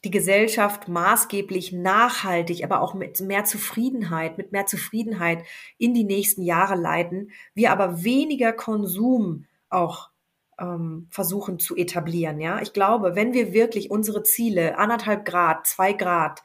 die 0.05 0.11
Gesellschaft 0.11 0.87
maßgeblich 0.87 1.73
nachhaltig, 1.73 2.63
aber 2.63 2.81
auch 2.81 2.95
mit 2.95 3.21
mehr 3.21 3.45
Zufriedenheit, 3.45 4.39
mit 4.39 4.53
mehr 4.53 4.67
Zufriedenheit 4.67 5.45
in 5.79 5.95
die 5.95 6.05
nächsten 6.05 6.43
Jahre 6.43 6.77
leiten, 6.77 7.31
wir 7.55 7.73
aber 7.73 8.05
weniger 8.05 8.53
Konsum 8.53 9.47
auch 9.69 10.11
ähm, 10.59 11.09
versuchen 11.11 11.59
zu 11.59 11.77
etablieren. 11.77 12.41
Ja, 12.41 12.61
ich 12.61 12.73
glaube, 12.73 13.15
wenn 13.15 13.33
wir 13.35 13.53
wirklich 13.53 13.91
unsere 13.91 14.23
Ziele 14.23 14.79
anderthalb 14.79 15.25
Grad, 15.25 15.67
zwei 15.67 15.93
Grad 15.93 16.43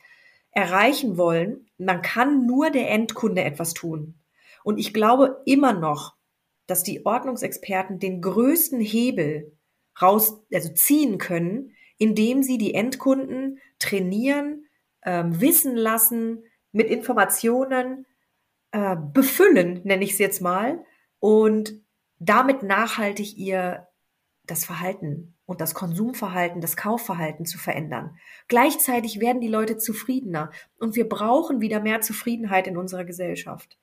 erreichen 0.52 1.18
wollen, 1.18 1.68
dann 1.78 2.02
kann 2.02 2.46
nur 2.46 2.70
der 2.70 2.90
Endkunde 2.90 3.44
etwas 3.44 3.74
tun. 3.74 4.16
Und 4.64 4.78
ich 4.78 4.94
glaube 4.94 5.42
immer 5.46 5.74
noch, 5.74 6.16
dass 6.68 6.84
die 6.84 7.06
Ordnungsexperten 7.06 8.00
den 8.00 8.22
größten 8.22 8.80
Hebel 8.80 9.58
raus, 10.02 10.42
also 10.54 10.70
ziehen 10.74 11.18
können, 11.18 11.74
indem 11.98 12.44
sie 12.44 12.58
die 12.58 12.74
Endkunden 12.74 13.60
trainieren, 13.80 14.66
ähm, 15.04 15.40
wissen 15.42 15.76
lassen, 15.76 16.44
mit 16.72 16.88
Informationen 16.88 18.06
äh, 18.72 18.96
befüllen, 18.96 19.82
nenne 19.84 20.04
ich 20.04 20.14
es 20.14 20.20
jetzt 20.20 20.42
mal, 20.42 20.84
und 21.20 21.82
damit 22.20 22.64
nachhaltig 22.64 23.38
ihr 23.38 23.88
das 24.46 24.66
Verhalten 24.66 25.36
und 25.46 25.62
das 25.62 25.74
Konsumverhalten, 25.74 26.62
das 26.62 26.76
Kaufverhalten 26.76 27.46
zu 27.46 27.58
verändern. 27.58 28.18
Gleichzeitig 28.48 29.20
werden 29.20 29.42
die 29.42 29.48
Leute 29.48 29.78
zufriedener 29.78 30.52
und 30.80 30.96
wir 30.96 31.08
brauchen 31.08 31.62
wieder 31.62 31.80
mehr 31.80 32.02
Zufriedenheit 32.02 32.68
in 32.68 32.78
unserer 32.78 33.06
Gesellschaft. 33.06 33.78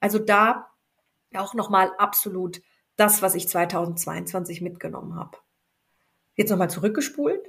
Also 0.00 0.18
da 0.18 0.70
auch 1.34 1.54
nochmal 1.54 1.92
absolut 1.98 2.62
das, 2.96 3.22
was 3.22 3.34
ich 3.34 3.48
2022 3.48 4.60
mitgenommen 4.60 5.16
habe. 5.16 5.38
Jetzt 6.36 6.50
nochmal 6.50 6.70
zurückgespult. 6.70 7.42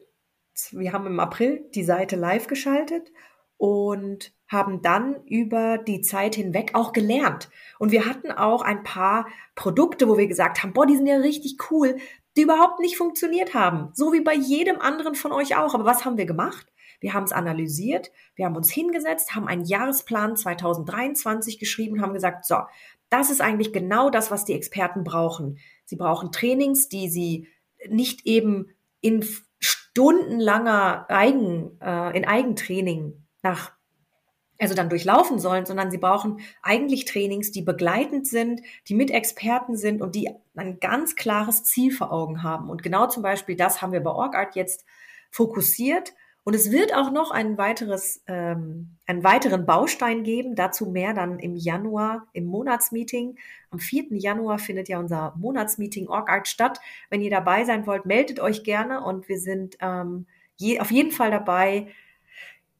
Wir 0.72 0.94
haben 0.94 1.06
im 1.06 1.20
April 1.20 1.70
die 1.76 1.84
Seite 1.84 2.16
live 2.16 2.48
geschaltet 2.48 3.12
und 3.58 4.34
haben 4.48 4.82
dann 4.82 5.24
über 5.26 5.78
die 5.78 6.02
Zeit 6.02 6.36
hinweg 6.36 6.72
auch 6.74 6.94
gelernt. 6.94 7.50
Und 7.80 7.92
wir 7.92 8.06
hatten 8.06 8.32
auch 8.32 8.62
ein 8.62 8.84
paar 8.84 9.28
Produkte, 9.56 10.08
wo 10.08 10.18
wir 10.18 10.28
gesagt 10.28 10.62
haben, 10.62 10.74
boah, 10.74 10.86
die 10.86 10.96
sind 10.96 11.08
ja 11.08 11.18
richtig 11.18 11.58
cool, 11.72 11.98
die 12.36 12.42
überhaupt 12.42 12.80
nicht 12.80 12.98
funktioniert 12.98 13.54
haben. 13.54 13.90
So 13.94 14.14
wie 14.14 14.22
bei 14.22 14.34
jedem 14.34 14.80
anderen 14.82 15.16
von 15.16 15.32
euch 15.32 15.56
auch. 15.56 15.74
Aber 15.74 15.86
was 15.86 16.06
haben 16.06 16.18
wir 16.18 16.26
gemacht? 16.26 16.68
Wir 17.00 17.14
haben 17.14 17.26
es 17.26 17.34
analysiert, 17.34 18.12
wir 18.36 18.46
haben 18.46 18.56
uns 18.56 18.72
hingesetzt, 18.72 19.36
haben 19.36 19.48
einen 19.48 19.66
Jahresplan 19.66 20.38
2023 20.38 21.60
geschrieben, 21.60 22.02
haben 22.02 22.14
gesagt, 22.14 22.46
so, 22.46 22.56
das 23.10 23.30
ist 23.30 23.42
eigentlich 23.42 23.74
genau 23.74 24.10
das, 24.10 24.32
was 24.32 24.46
die 24.46 24.54
Experten 24.54 25.04
brauchen. 25.04 25.60
Sie 25.86 25.98
brauchen 25.98 26.32
Trainings, 26.32 26.90
die 26.90 27.10
sie 27.10 27.48
nicht 27.88 28.26
eben 28.26 28.70
in 29.02 29.26
stundenlanger 29.60 31.06
Eigen, 31.10 31.80
äh, 31.82 32.18
in 32.18 32.26
Eigentraining 32.26 33.26
nach 33.44 33.72
also 34.60 34.74
dann 34.74 34.90
durchlaufen 34.90 35.40
sollen, 35.40 35.66
sondern 35.66 35.92
sie 35.92 35.98
brauchen 35.98 36.40
eigentlich 36.62 37.06
Trainings, 37.06 37.52
die 37.52 37.62
begleitend 37.62 38.28
sind, 38.28 38.62
die 38.88 38.96
mit 38.96 39.12
Experten 39.12 39.76
sind 39.76 40.02
und 40.02 40.16
die 40.16 40.30
ein 40.56 40.80
ganz 40.80 41.16
klares 41.16 41.64
Ziel 41.64 41.92
vor 41.92 42.12
Augen 42.12 42.44
haben. 42.44 42.70
Und 42.70 42.84
genau 42.84 43.08
zum 43.08 43.24
Beispiel 43.24 43.56
das 43.56 43.82
haben 43.82 43.92
wir 43.92 44.02
bei 44.02 44.12
OrgArt 44.12 44.56
jetzt 44.56 44.86
fokussiert 45.32 46.14
und 46.48 46.54
es 46.54 46.72
wird 46.72 46.94
auch 46.94 47.12
noch 47.12 47.32
ein 47.32 47.58
weiteres, 47.58 48.22
ähm, 48.28 48.98
einen 49.08 49.24
weiteren 49.24 49.66
Baustein 49.66 50.22
geben, 50.24 50.54
dazu 50.54 50.86
mehr 50.86 51.16
dann 51.16 51.40
im 51.40 51.56
Januar 51.56 52.28
im 52.34 52.46
Monatsmeeting. 52.46 53.40
Am 53.72 53.80
4. 53.80 54.10
Januar 54.12 54.60
findet 54.60 54.88
ja 54.88 55.00
unser 55.00 55.34
Monatsmeeting 55.38 56.08
OrgArt 56.08 56.48
statt. 56.48 56.80
Wenn 57.10 57.22
ihr 57.22 57.32
dabei 57.32 57.66
sein 57.66 57.88
wollt, 57.88 58.06
meldet 58.06 58.40
euch 58.40 58.64
gerne 58.64 59.04
und 59.04 59.28
wir 59.28 59.40
sind 59.40 59.78
ähm, 59.82 60.28
je, 60.56 60.80
auf 60.80 60.92
jeden 60.92 61.10
Fall 61.10 61.32
dabei, 61.32 61.88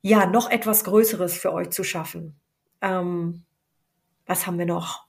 ja, 0.06 0.28
noch 0.28 0.52
etwas 0.52 0.84
Größeres 0.84 1.36
für 1.36 1.52
euch 1.52 1.72
zu 1.72 1.84
schaffen. 1.84 2.40
Ähm, 2.80 3.44
was 4.28 4.46
haben 4.46 4.60
wir 4.60 4.68
noch? 4.68 5.08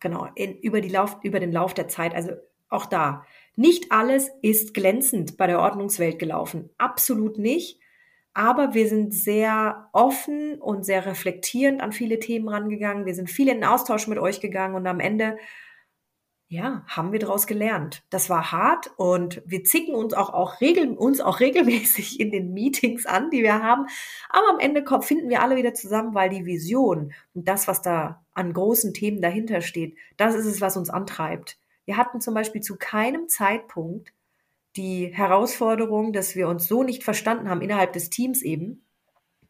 Genau, 0.00 0.28
in, 0.34 0.56
über, 0.60 0.80
die 0.80 0.88
Lauf, 0.88 1.18
über 1.22 1.40
den 1.40 1.52
Lauf 1.52 1.74
der 1.74 1.88
Zeit. 1.88 2.14
Also 2.14 2.30
auch 2.70 2.86
da, 2.86 3.26
nicht 3.54 3.92
alles 3.92 4.30
ist 4.40 4.72
glänzend 4.72 5.36
bei 5.36 5.46
der 5.46 5.60
Ordnungswelt 5.60 6.18
gelaufen. 6.18 6.70
Absolut 6.78 7.36
nicht. 7.36 7.78
Aber 8.32 8.72
wir 8.72 8.88
sind 8.88 9.12
sehr 9.12 9.90
offen 9.92 10.58
und 10.58 10.86
sehr 10.86 11.04
reflektierend 11.04 11.82
an 11.82 11.92
viele 11.92 12.18
Themen 12.18 12.48
rangegangen. 12.48 13.04
Wir 13.04 13.14
sind 13.14 13.28
viel 13.28 13.48
in 13.48 13.56
den 13.56 13.64
Austausch 13.64 14.08
mit 14.08 14.18
euch 14.18 14.40
gegangen 14.40 14.74
und 14.74 14.86
am 14.86 15.00
Ende, 15.00 15.36
ja, 16.48 16.84
haben 16.86 17.12
wir 17.12 17.18
daraus 17.18 17.46
gelernt. 17.46 18.04
Das 18.10 18.28
war 18.30 18.52
hart 18.52 18.92
und 18.96 19.42
wir 19.46 19.64
zicken 19.64 19.94
uns 19.94 20.14
auch, 20.14 20.30
auch, 20.30 20.60
regel, 20.60 20.94
uns 20.94 21.20
auch 21.20 21.40
regelmäßig 21.40 22.20
in 22.20 22.30
den 22.30 22.52
Meetings 22.52 23.06
an, 23.06 23.30
die 23.30 23.42
wir 23.42 23.62
haben. 23.62 23.86
Aber 24.28 24.48
am 24.50 24.60
Ende 24.60 24.84
finden 25.02 25.28
wir 25.28 25.42
alle 25.42 25.56
wieder 25.56 25.74
zusammen, 25.74 26.14
weil 26.14 26.30
die 26.30 26.46
Vision 26.46 27.12
und 27.34 27.48
das, 27.48 27.66
was 27.66 27.82
da 27.82 28.24
an 28.34 28.52
großen 28.52 28.94
Themen 28.94 29.22
dahinter 29.22 29.62
steht, 29.62 29.96
das 30.16 30.34
ist 30.34 30.46
es, 30.46 30.60
was 30.60 30.76
uns 30.76 30.90
antreibt. 30.90 31.58
Wir 31.86 31.96
hatten 31.96 32.20
zum 32.20 32.34
Beispiel 32.34 32.60
zu 32.60 32.76
keinem 32.76 33.28
Zeitpunkt 33.28 34.12
die 34.76 35.06
Herausforderung, 35.14 36.12
dass 36.12 36.34
wir 36.34 36.48
uns 36.48 36.66
so 36.66 36.82
nicht 36.82 37.04
verstanden 37.04 37.48
haben 37.48 37.62
innerhalb 37.62 37.92
des 37.92 38.10
Teams 38.10 38.42
eben, 38.42 38.84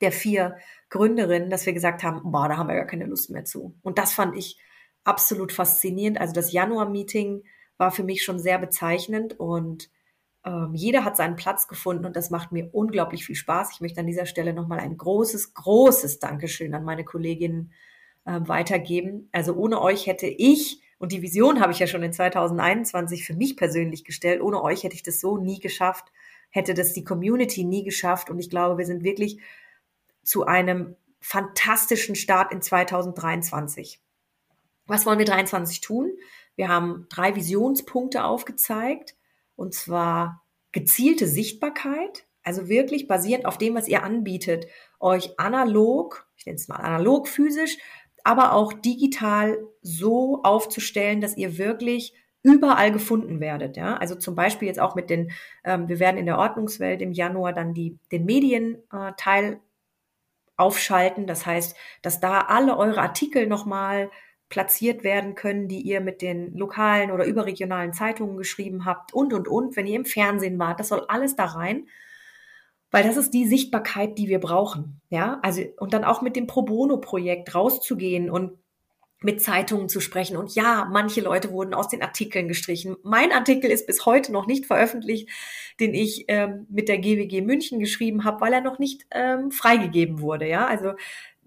der 0.01 0.13
vier 0.13 0.57
Gründerinnen, 0.91 1.51
dass 1.51 1.67
wir 1.67 1.73
gesagt 1.73 2.03
haben, 2.03 2.31
boah, 2.31 2.49
da 2.49 2.57
haben 2.57 2.69
wir 2.69 2.75
gar 2.75 2.87
keine 2.87 3.07
Lust 3.07 3.31
mehr 3.31 3.45
zu. 3.45 3.75
Und 3.83 3.99
das 3.99 4.13
fand 4.13 4.37
ich 4.37 4.59
absolut 5.05 5.53
faszinierend. 5.53 6.21
Also 6.21 6.33
das 6.33 6.53
Januar-Meeting 6.53 7.45
war 7.77 7.91
für 7.91 8.05
mich 8.05 8.23
schon 8.25 8.39
sehr 8.39 8.59
bezeichnend 8.59 9.39
und 9.39 9.91
ähm, 10.45 10.75
jeder 10.75 11.05
hat 11.05 11.17
seinen 11.17 11.37
Platz 11.37 11.69
gefunden 11.69 12.05
und 12.05 12.17
das 12.17 12.31
macht 12.31 12.53
mir 12.53 12.69
unglaublich 12.73 13.25
viel 13.25 13.35
Spaß. 13.35 13.71
Ich 13.73 13.81
möchte 13.81 14.01
an 14.01 14.07
dieser 14.07 14.27
Stelle 14.27 14.53
nochmal 14.53 14.81
ein 14.81 14.97
großes, 14.97 15.55
großes 15.55 16.19
Dankeschön 16.19 16.75
an 16.75 16.85
meine 16.85 17.05
Kolleginnen 17.05 17.73
äh, 18.25 18.41
weitergeben. 18.45 19.29
Also 19.33 19.55
ohne 19.55 19.81
euch 19.81 20.07
hätte 20.07 20.27
ich 20.27 20.81
und 20.99 21.13
die 21.13 21.23
Vision 21.23 21.61
habe 21.61 21.73
ich 21.73 21.79
ja 21.79 21.87
schon 21.87 22.03
in 22.03 22.13
2021 22.13 23.25
für 23.25 23.35
mich 23.35 23.57
persönlich 23.57 24.05
gestellt. 24.05 24.41
Ohne 24.41 24.63
euch 24.63 24.85
hätte 24.85 24.95
ich 24.95 25.03
das 25.03 25.21
so 25.21 25.37
nie 25.37 25.61
geschafft, 25.61 26.13
hätte 26.51 26.75
das 26.75 26.93
die 26.93 27.05
Community 27.05 27.65
nie 27.65 27.85
geschafft. 27.85 28.31
Und 28.31 28.39
ich 28.39 28.49
glaube, 28.49 28.79
wir 28.79 28.87
sind 28.87 29.03
wirklich 29.03 29.41
zu 30.23 30.47
einem 30.47 30.97
fantastischen 31.21 32.15
Start 32.15 32.53
in 32.53 32.63
2023. 32.63 34.01
Was 34.87 35.07
wollen 35.07 35.19
wir 35.19 35.27
23 35.27 35.81
tun? 35.81 36.13
Wir 36.57 36.69
haben 36.69 37.07
drei 37.09 37.35
Visionspunkte 37.35 38.25
aufgezeigt, 38.25 39.17
und 39.57 39.75
zwar 39.75 40.45
gezielte 40.73 41.27
Sichtbarkeit, 41.27 42.27
also 42.43 42.69
wirklich 42.69 43.09
basierend 43.09 43.47
auf 43.47 43.59
dem, 43.59 43.75
was 43.75 43.89
ihr 43.89 44.03
anbietet, 44.03 44.67
euch 45.01 45.39
analog, 45.39 46.29
ich 46.37 46.47
nenne 46.47 46.57
es 46.57 46.69
mal 46.69 46.77
analog 46.77 47.29
physisch, 47.29 47.79
aber 48.25 48.53
auch 48.53 48.73
digital 48.73 49.59
so 49.83 50.43
aufzustellen, 50.43 51.21
dass 51.21 51.37
ihr 51.37 51.59
wirklich 51.59 52.15
überall 52.43 52.93
gefunden 52.93 53.41
werdet. 53.41 53.77
Ja? 53.77 53.97
Also 53.97 54.15
zum 54.15 54.35
Beispiel 54.35 54.69
jetzt 54.69 54.81
auch 54.81 54.95
mit 54.95 55.11
den, 55.11 55.31
ähm, 55.65 55.89
wir 55.89 55.99
werden 55.99 56.19
in 56.19 56.27
der 56.27 56.39
Ordnungswelt 56.39 57.01
im 57.01 57.13
Januar 57.13 57.53
dann 57.53 57.73
die, 57.73 57.99
den 58.13 58.25
Medienteil 58.25 59.53
äh, 59.53 59.57
aufschalten. 60.57 61.27
Das 61.27 61.47
heißt, 61.47 61.77
dass 62.03 62.21
da 62.21 62.41
alle 62.41 62.77
eure 62.77 63.01
Artikel 63.01 63.47
nochmal 63.47 64.11
platziert 64.55 65.03
werden 65.03 65.35
können, 65.35 65.67
die 65.67 65.81
ihr 65.81 66.01
mit 66.01 66.23
den 66.23 66.57
lokalen 66.57 67.11
oder 67.11 67.27
überregionalen 67.27 67.93
Zeitungen 67.93 68.37
geschrieben 68.37 68.85
habt 68.85 69.13
und, 69.13 69.35
und, 69.35 69.49
und. 69.49 69.75
Wenn 69.75 69.89
ihr 69.89 69.97
im 69.97 70.05
Fernsehen 70.05 70.61
wart, 70.61 70.79
das 70.79 70.89
soll 70.89 71.05
alles 71.09 71.35
da 71.35 71.47
rein 71.47 71.89
weil 72.93 73.03
das 73.03 73.17
ist 73.17 73.35
die 73.35 73.49
Sichtbarkeit, 73.49 74.19
die 74.19 74.29
wir 74.29 74.39
brauchen. 74.39 75.01
Ja, 75.11 75.41
also 75.43 75.63
und 75.79 75.93
dann 75.93 76.05
auch 76.05 76.23
mit 76.23 76.37
dem 76.37 76.47
Pro 76.47 76.63
Bono 76.63 76.99
Projekt 76.99 77.53
rauszugehen 77.53 78.31
und 78.31 78.53
mit 79.21 79.43
Zeitungen 79.43 79.89
zu 79.89 79.99
sprechen. 79.99 80.37
Und 80.37 80.55
ja, 80.55 80.89
manche 80.93 81.21
Leute 81.21 81.51
wurden 81.51 81.75
aus 81.75 81.89
den 81.89 82.03
Artikeln 82.03 82.47
gestrichen. 82.47 82.95
Mein 83.03 83.33
Artikel 83.33 83.69
ist 83.69 83.89
bis 83.89 84.07
heute 84.07 84.31
noch 84.31 84.47
nicht 84.47 84.67
veröffentlicht, 84.67 85.29
den 85.81 85.93
ich 85.93 86.27
ähm, 86.29 86.69
mit 86.71 86.89
der 86.89 86.99
GWG 86.99 87.41
München 87.41 87.81
geschrieben 87.81 88.23
habe, 88.23 88.41
weil 88.41 88.53
er 88.53 88.61
noch 88.61 88.79
nicht 88.79 89.07
ähm, 89.11 89.51
freigegeben 89.51 90.21
wurde. 90.21 90.47
Ja, 90.47 90.67
also 90.67 90.93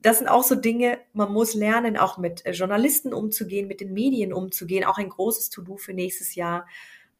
das 0.01 0.19
sind 0.19 0.27
auch 0.27 0.43
so 0.43 0.55
Dinge, 0.55 0.99
man 1.13 1.31
muss 1.31 1.53
lernen, 1.53 1.97
auch 1.97 2.17
mit 2.17 2.45
äh, 2.45 2.51
Journalisten 2.51 3.13
umzugehen, 3.13 3.67
mit 3.67 3.81
den 3.81 3.93
Medien 3.93 4.33
umzugehen, 4.33 4.85
auch 4.85 4.97
ein 4.97 5.09
großes 5.09 5.49
To-Do 5.49 5.77
für 5.77 5.93
nächstes 5.93 6.35
Jahr 6.35 6.65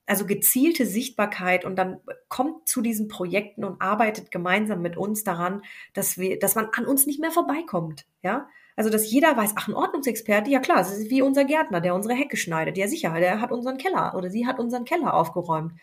also 0.07 0.25
gezielte 0.25 0.85
Sichtbarkeit 0.85 1.65
und 1.65 1.75
dann 1.75 1.99
kommt 2.29 2.67
zu 2.67 2.81
diesen 2.81 3.09
Projekten 3.09 3.65
und 3.65 3.81
arbeitet 3.81 4.31
gemeinsam 4.31 4.81
mit 4.81 4.95
uns 4.95 5.25
daran, 5.25 5.61
dass 5.93 6.17
wir, 6.17 6.39
dass 6.39 6.55
man 6.55 6.69
an 6.71 6.85
uns 6.85 7.05
nicht 7.05 7.19
mehr 7.19 7.31
vorbeikommt, 7.31 8.07
ja. 8.23 8.47
Also, 8.77 8.91
dass 8.91 9.11
jeder 9.11 9.35
weiß, 9.35 9.53
ach, 9.55 9.67
ein 9.67 9.73
Ordnungsexperte, 9.73 10.51
ja 10.51 10.59
klar, 10.59 10.77
das 10.77 10.95
ist 10.95 11.09
wie 11.09 11.23
unser 11.23 11.45
Gärtner, 11.45 11.81
der 11.81 11.95
unsere 11.95 12.13
Hecke 12.13 12.37
schneidet. 12.37 12.77
Ja, 12.77 12.87
sicher, 12.87 13.11
der 13.19 13.41
hat 13.41 13.51
unseren 13.51 13.77
Keller 13.77 14.13
oder 14.15 14.29
sie 14.29 14.45
hat 14.45 14.59
unseren 14.59 14.85
Keller 14.85 15.15
aufgeräumt. 15.15 15.73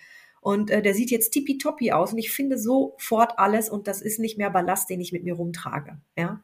Und 0.41 0.71
äh, 0.71 0.81
der 0.81 0.95
sieht 0.95 1.11
jetzt 1.11 1.31
tippitoppi 1.33 1.91
aus 1.91 2.13
und 2.13 2.19
ich 2.19 2.31
finde 2.31 2.57
sofort 2.57 3.39
alles 3.39 3.69
und 3.69 3.89
das 3.89 4.01
ist 4.01 4.21
nicht 4.21 4.39
mehr 4.39 4.51
Ballast, 4.51 4.89
den 4.91 5.01
ich 5.01 5.11
mit 5.11 5.25
mir 5.25 5.35
rumtrage, 5.35 5.99
ja. 6.17 6.41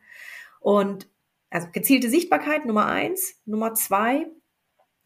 Und 0.61 1.09
also 1.51 1.67
gezielte 1.73 2.09
Sichtbarkeit 2.09 2.65
Nummer 2.65 2.87
eins. 2.87 3.41
Nummer 3.45 3.75
zwei 3.75 4.27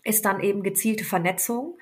ist 0.03 0.27
dann 0.27 0.41
eben 0.41 0.63
gezielte 0.63 1.05
Vernetzung 1.05 1.79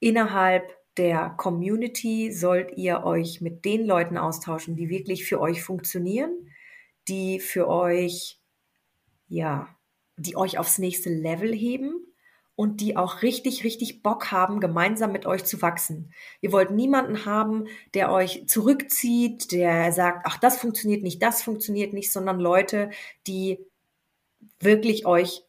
innerhalb 0.00 0.74
der 0.96 1.30
Community 1.36 2.32
sollt 2.32 2.76
ihr 2.78 3.04
euch 3.04 3.42
mit 3.42 3.64
den 3.64 3.84
Leuten 3.84 4.16
austauschen, 4.16 4.76
die 4.76 4.88
wirklich 4.88 5.26
für 5.26 5.40
euch 5.40 5.62
funktionieren, 5.62 6.50
die 7.06 7.38
für 7.38 7.68
euch, 7.68 8.40
ja, 9.28 9.68
die 10.16 10.36
euch 10.36 10.58
aufs 10.58 10.78
nächste 10.78 11.10
Level 11.10 11.52
heben 11.54 12.06
und 12.56 12.80
die 12.80 12.96
auch 12.96 13.22
richtig, 13.22 13.62
richtig 13.64 14.02
Bock 14.02 14.32
haben, 14.32 14.60
gemeinsam 14.60 15.12
mit 15.12 15.26
euch 15.26 15.44
zu 15.44 15.60
wachsen. 15.60 16.12
Ihr 16.40 16.52
wollt 16.52 16.70
niemanden 16.70 17.26
haben, 17.26 17.66
der 17.94 18.10
euch 18.10 18.48
zurückzieht, 18.48 19.52
der 19.52 19.92
sagt, 19.92 20.22
ach, 20.24 20.38
das 20.38 20.56
funktioniert 20.56 21.02
nicht, 21.02 21.22
das 21.22 21.42
funktioniert 21.42 21.92
nicht, 21.92 22.10
sondern 22.10 22.40
Leute, 22.40 22.90
die 23.26 23.58
wirklich 24.58 25.06
euch 25.06 25.44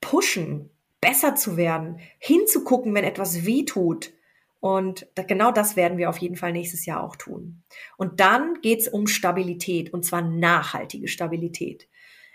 pushen, 0.00 0.70
besser 1.02 1.36
zu 1.36 1.58
werden, 1.58 2.00
hinzugucken, 2.18 2.94
wenn 2.94 3.04
etwas 3.04 3.44
weh 3.44 3.64
tut. 3.64 4.12
Und 4.60 5.06
genau 5.28 5.52
das 5.52 5.76
werden 5.76 5.98
wir 5.98 6.08
auf 6.08 6.18
jeden 6.18 6.36
Fall 6.36 6.52
nächstes 6.52 6.86
Jahr 6.86 7.04
auch 7.04 7.16
tun. 7.16 7.62
Und 7.98 8.18
dann 8.20 8.60
geht 8.62 8.80
es 8.80 8.88
um 8.88 9.06
Stabilität, 9.06 9.92
und 9.92 10.04
zwar 10.04 10.22
nachhaltige 10.22 11.06
Stabilität. 11.06 11.86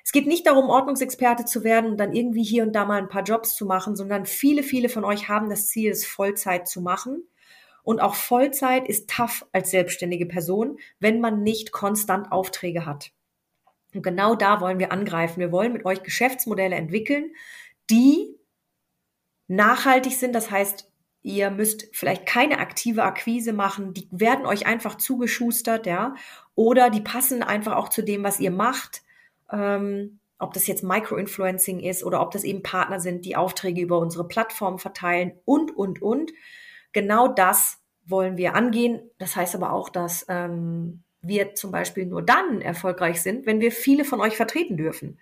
Es 0.04 0.12
geht 0.12 0.28
nicht 0.28 0.48
darum, 0.48 0.70
Ordnungsexperte 0.70 1.46
zu 1.46 1.64
werden 1.64 1.92
und 1.92 1.98
dann 1.98 2.14
irgendwie 2.14 2.44
hier 2.44 2.64
und 2.64 2.74
da 2.74 2.86
mal 2.86 3.00
ein 3.00 3.10
paar 3.10 3.24
Jobs 3.24 3.56
zu 3.56 3.66
machen, 3.66 3.96
sondern 3.96 4.26
viele, 4.26 4.64
viele 4.64 4.90
von 4.90 5.06
euch 5.06 5.30
haben 5.30 5.50
das 5.50 5.68
Ziel, 5.68 5.92
es 5.92 6.06
Vollzeit 6.06 6.68
zu 6.68 6.82
machen. 6.82 7.24
Und 7.84 8.00
auch 8.00 8.16
Vollzeit 8.16 8.88
ist 8.88 9.10
tough 9.10 9.46
als 9.52 9.72
selbstständige 9.72 10.26
Person, 10.26 10.78
wenn 11.00 11.20
man 11.20 11.44
nicht 11.44 11.72
konstant 11.72 12.32
Aufträge 12.32 12.86
hat. 12.86 13.12
Und 13.94 14.04
genau 14.04 14.36
da 14.36 14.62
wollen 14.62 14.80
wir 14.80 14.92
angreifen. 14.92 15.40
Wir 15.40 15.52
wollen 15.52 15.74
mit 15.74 15.86
euch 15.86 16.04
Geschäftsmodelle 16.04 16.76
entwickeln, 16.76 17.32
die 17.90 18.36
nachhaltig 19.48 20.14
sind. 20.14 20.34
Das 20.34 20.50
heißt, 20.50 20.90
ihr 21.24 21.50
müsst 21.52 21.90
vielleicht 21.92 22.26
keine 22.26 22.60
aktive 22.60 23.04
Akquise 23.04 23.54
machen. 23.54 23.94
Die 23.94 24.08
werden 24.12 24.46
euch 24.46 24.66
einfach 24.66 24.96
zugeschustert, 24.96 25.86
ja. 25.86 26.16
Oder 26.56 26.90
die 26.90 27.02
passen 27.02 27.44
einfach 27.44 27.76
auch 27.76 27.90
zu 27.90 28.02
dem, 28.02 28.24
was 28.24 28.40
ihr 28.40 28.52
macht. 28.52 29.02
Ähm, 29.52 30.20
ob 30.40 30.54
das 30.54 30.66
jetzt 30.66 30.84
Micro-Influencing 30.84 31.80
ist 31.82 32.04
oder 32.04 32.22
ob 32.22 32.32
das 32.32 32.44
eben 32.44 32.64
Partner 32.64 33.00
sind, 33.00 33.26
die 33.26 33.36
Aufträge 33.36 33.82
über 33.82 34.00
unsere 34.00 34.28
Plattform 34.28 34.80
verteilen 34.80 35.34
und, 35.46 35.76
und, 35.78 36.02
und. 36.02 36.32
Genau 36.94 37.28
das 37.28 37.78
wollen 38.06 38.38
wir 38.38 38.56
angehen. 38.56 39.02
Das 39.20 39.36
heißt 39.36 39.54
aber 39.56 39.72
auch, 39.72 39.90
dass 39.90 40.26
ähm, 40.30 41.04
wir 41.22 41.54
zum 41.54 41.72
Beispiel 41.72 42.08
nur 42.08 42.24
dann 42.24 42.62
erfolgreich 42.62 43.22
sind, 43.22 43.46
wenn 43.46 43.62
wir 43.62 43.72
viele 43.72 44.04
von 44.04 44.20
euch 44.20 44.36
vertreten 44.36 44.78
dürfen. 44.78 45.20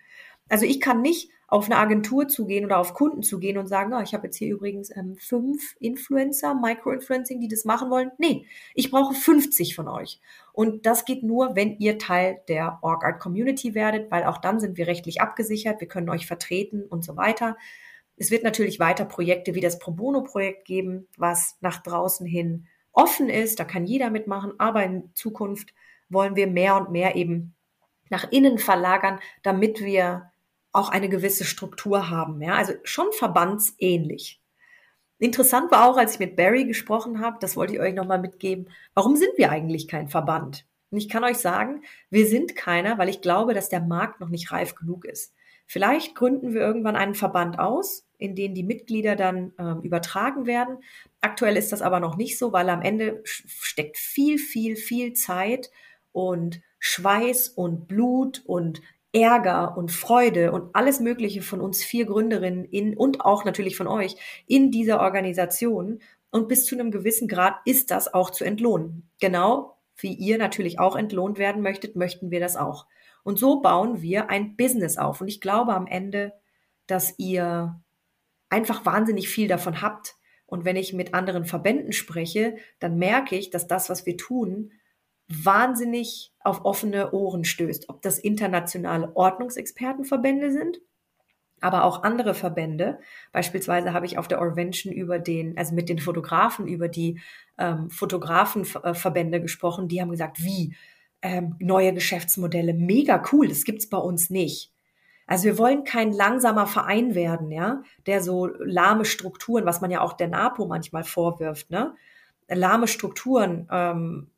Also 0.48 0.64
ich 0.64 0.80
kann 0.80 1.02
nicht 1.02 1.30
auf 1.50 1.66
eine 1.66 1.78
Agentur 1.78 2.28
zugehen 2.28 2.64
oder 2.64 2.78
auf 2.78 2.94
Kunden 2.94 3.24
zugehen 3.24 3.58
und 3.58 3.66
sagen, 3.66 3.92
oh, 3.92 4.00
ich 4.00 4.14
habe 4.14 4.28
jetzt 4.28 4.36
hier 4.36 4.52
übrigens 4.52 4.94
ähm, 4.96 5.16
fünf 5.16 5.74
Influencer, 5.80 6.54
Micro-Influencing, 6.54 7.40
die 7.40 7.48
das 7.48 7.64
machen 7.64 7.90
wollen. 7.90 8.12
Nee, 8.18 8.46
ich 8.74 8.92
brauche 8.92 9.14
50 9.14 9.74
von 9.74 9.88
euch. 9.88 10.20
Und 10.52 10.86
das 10.86 11.04
geht 11.04 11.24
nur, 11.24 11.56
wenn 11.56 11.76
ihr 11.78 11.98
Teil 11.98 12.40
der 12.46 12.78
OrgArt 12.82 13.18
Community 13.18 13.74
werdet, 13.74 14.12
weil 14.12 14.24
auch 14.24 14.38
dann 14.38 14.60
sind 14.60 14.78
wir 14.78 14.86
rechtlich 14.86 15.20
abgesichert, 15.20 15.80
wir 15.80 15.88
können 15.88 16.08
euch 16.08 16.26
vertreten 16.26 16.84
und 16.84 17.04
so 17.04 17.16
weiter. 17.16 17.56
Es 18.16 18.30
wird 18.30 18.44
natürlich 18.44 18.78
weiter 18.78 19.04
Projekte 19.04 19.54
wie 19.56 19.60
das 19.60 19.80
Pro 19.80 19.90
Bono 19.90 20.22
Projekt 20.22 20.66
geben, 20.66 21.08
was 21.16 21.56
nach 21.60 21.82
draußen 21.82 22.26
hin 22.26 22.68
offen 22.92 23.28
ist, 23.28 23.58
da 23.58 23.64
kann 23.64 23.86
jeder 23.86 24.10
mitmachen, 24.10 24.52
aber 24.58 24.84
in 24.84 25.10
Zukunft 25.14 25.74
wollen 26.08 26.36
wir 26.36 26.46
mehr 26.46 26.76
und 26.76 26.90
mehr 26.90 27.16
eben 27.16 27.54
nach 28.08 28.30
innen 28.30 28.58
verlagern, 28.58 29.20
damit 29.42 29.80
wir 29.80 30.30
auch 30.72 30.88
eine 30.88 31.08
gewisse 31.08 31.44
Struktur 31.44 32.10
haben. 32.10 32.40
Ja? 32.40 32.54
Also 32.54 32.74
schon 32.84 33.06
verbandsähnlich. 33.12 34.40
Interessant 35.18 35.70
war 35.70 35.88
auch, 35.88 35.98
als 35.98 36.14
ich 36.14 36.18
mit 36.18 36.36
Barry 36.36 36.64
gesprochen 36.64 37.20
habe, 37.20 37.36
das 37.40 37.56
wollte 37.56 37.74
ich 37.74 37.80
euch 37.80 37.94
nochmal 37.94 38.20
mitgeben, 38.20 38.70
warum 38.94 39.16
sind 39.16 39.36
wir 39.36 39.50
eigentlich 39.50 39.86
kein 39.86 40.08
Verband? 40.08 40.66
Und 40.90 40.98
ich 40.98 41.08
kann 41.08 41.24
euch 41.24 41.36
sagen, 41.36 41.82
wir 42.08 42.26
sind 42.26 42.56
keiner, 42.56 42.98
weil 42.98 43.08
ich 43.08 43.20
glaube, 43.20 43.54
dass 43.54 43.68
der 43.68 43.80
Markt 43.80 44.20
noch 44.20 44.28
nicht 44.28 44.50
reif 44.50 44.74
genug 44.74 45.04
ist. 45.04 45.34
Vielleicht 45.66 46.16
gründen 46.16 46.52
wir 46.52 46.62
irgendwann 46.62 46.96
einen 46.96 47.14
Verband 47.14 47.58
aus, 47.58 48.04
in 48.18 48.34
den 48.34 48.54
die 48.54 48.64
Mitglieder 48.64 49.14
dann 49.14 49.52
ähm, 49.58 49.82
übertragen 49.82 50.46
werden. 50.46 50.78
Aktuell 51.20 51.56
ist 51.56 51.70
das 51.70 51.80
aber 51.80 52.00
noch 52.00 52.16
nicht 52.16 52.38
so, 52.38 52.52
weil 52.52 52.68
am 52.68 52.82
Ende 52.82 53.20
steckt 53.24 53.96
viel, 53.96 54.38
viel, 54.38 54.74
viel 54.74 55.12
Zeit 55.12 55.70
und 56.10 56.60
Schweiß 56.80 57.50
und 57.50 57.86
Blut 57.86 58.42
und 58.46 58.82
Ärger 59.12 59.76
und 59.76 59.90
Freude 59.90 60.52
und 60.52 60.74
alles 60.74 61.00
Mögliche 61.00 61.42
von 61.42 61.60
uns 61.60 61.82
vier 61.82 62.06
Gründerinnen 62.06 62.64
in 62.64 62.96
und 62.96 63.22
auch 63.22 63.44
natürlich 63.44 63.76
von 63.76 63.88
euch 63.88 64.16
in 64.46 64.70
dieser 64.70 65.00
Organisation. 65.00 66.00
Und 66.30 66.48
bis 66.48 66.64
zu 66.64 66.76
einem 66.76 66.90
gewissen 66.90 67.26
Grad 67.26 67.56
ist 67.64 67.90
das 67.90 68.12
auch 68.14 68.30
zu 68.30 68.44
entlohnen. 68.44 69.08
Genau 69.20 69.76
wie 69.96 70.14
ihr 70.14 70.38
natürlich 70.38 70.78
auch 70.78 70.96
entlohnt 70.96 71.38
werden 71.38 71.62
möchtet, 71.62 71.96
möchten 71.96 72.30
wir 72.30 72.40
das 72.40 72.56
auch. 72.56 72.86
Und 73.22 73.38
so 73.38 73.60
bauen 73.60 74.00
wir 74.00 74.30
ein 74.30 74.56
Business 74.56 74.96
auf. 74.96 75.20
Und 75.20 75.28
ich 75.28 75.40
glaube 75.40 75.74
am 75.74 75.86
Ende, 75.86 76.32
dass 76.86 77.14
ihr 77.18 77.80
einfach 78.48 78.86
wahnsinnig 78.86 79.28
viel 79.28 79.48
davon 79.48 79.82
habt. 79.82 80.16
Und 80.46 80.64
wenn 80.64 80.76
ich 80.76 80.92
mit 80.92 81.14
anderen 81.14 81.44
Verbänden 81.44 81.92
spreche, 81.92 82.56
dann 82.78 82.98
merke 82.98 83.36
ich, 83.36 83.50
dass 83.50 83.66
das, 83.66 83.90
was 83.90 84.06
wir 84.06 84.16
tun, 84.16 84.72
wahnsinnig 85.30 86.32
auf 86.40 86.64
offene 86.64 87.12
Ohren 87.12 87.44
stößt. 87.44 87.88
Ob 87.88 88.02
das 88.02 88.18
internationale 88.18 89.14
Ordnungsexpertenverbände 89.14 90.50
sind, 90.50 90.80
aber 91.60 91.84
auch 91.84 92.02
andere 92.02 92.34
Verbände. 92.34 92.98
Beispielsweise 93.32 93.92
habe 93.92 94.06
ich 94.06 94.18
auf 94.18 94.28
der 94.28 94.40
Orvention 94.40 94.92
über 94.92 95.18
den, 95.18 95.56
also 95.56 95.74
mit 95.74 95.88
den 95.88 95.98
Fotografen 95.98 96.66
über 96.66 96.88
die 96.88 97.20
ähm, 97.58 97.90
Fotografenverbände 97.90 99.40
gesprochen. 99.40 99.88
Die 99.88 100.00
haben 100.00 100.10
gesagt, 100.10 100.42
wie 100.42 100.74
ähm, 101.22 101.56
neue 101.60 101.92
Geschäftsmodelle, 101.92 102.72
mega 102.72 103.22
cool, 103.30 103.48
das 103.48 103.64
gibt's 103.64 103.88
bei 103.88 103.98
uns 103.98 104.30
nicht. 104.30 104.72
Also 105.26 105.44
wir 105.44 105.58
wollen 105.58 105.84
kein 105.84 106.12
langsamer 106.12 106.66
Verein 106.66 107.14
werden, 107.14 107.52
ja, 107.52 107.82
der 108.06 108.20
so 108.20 108.46
lahme 108.46 109.04
Strukturen, 109.04 109.64
was 109.64 109.80
man 109.80 109.90
ja 109.92 110.00
auch 110.00 110.14
der 110.14 110.26
NAPO 110.26 110.66
manchmal 110.66 111.04
vorwirft, 111.04 111.70
ne, 111.70 111.94
lahme 112.48 112.88
Strukturen 112.88 113.68
ähm, 113.70 114.30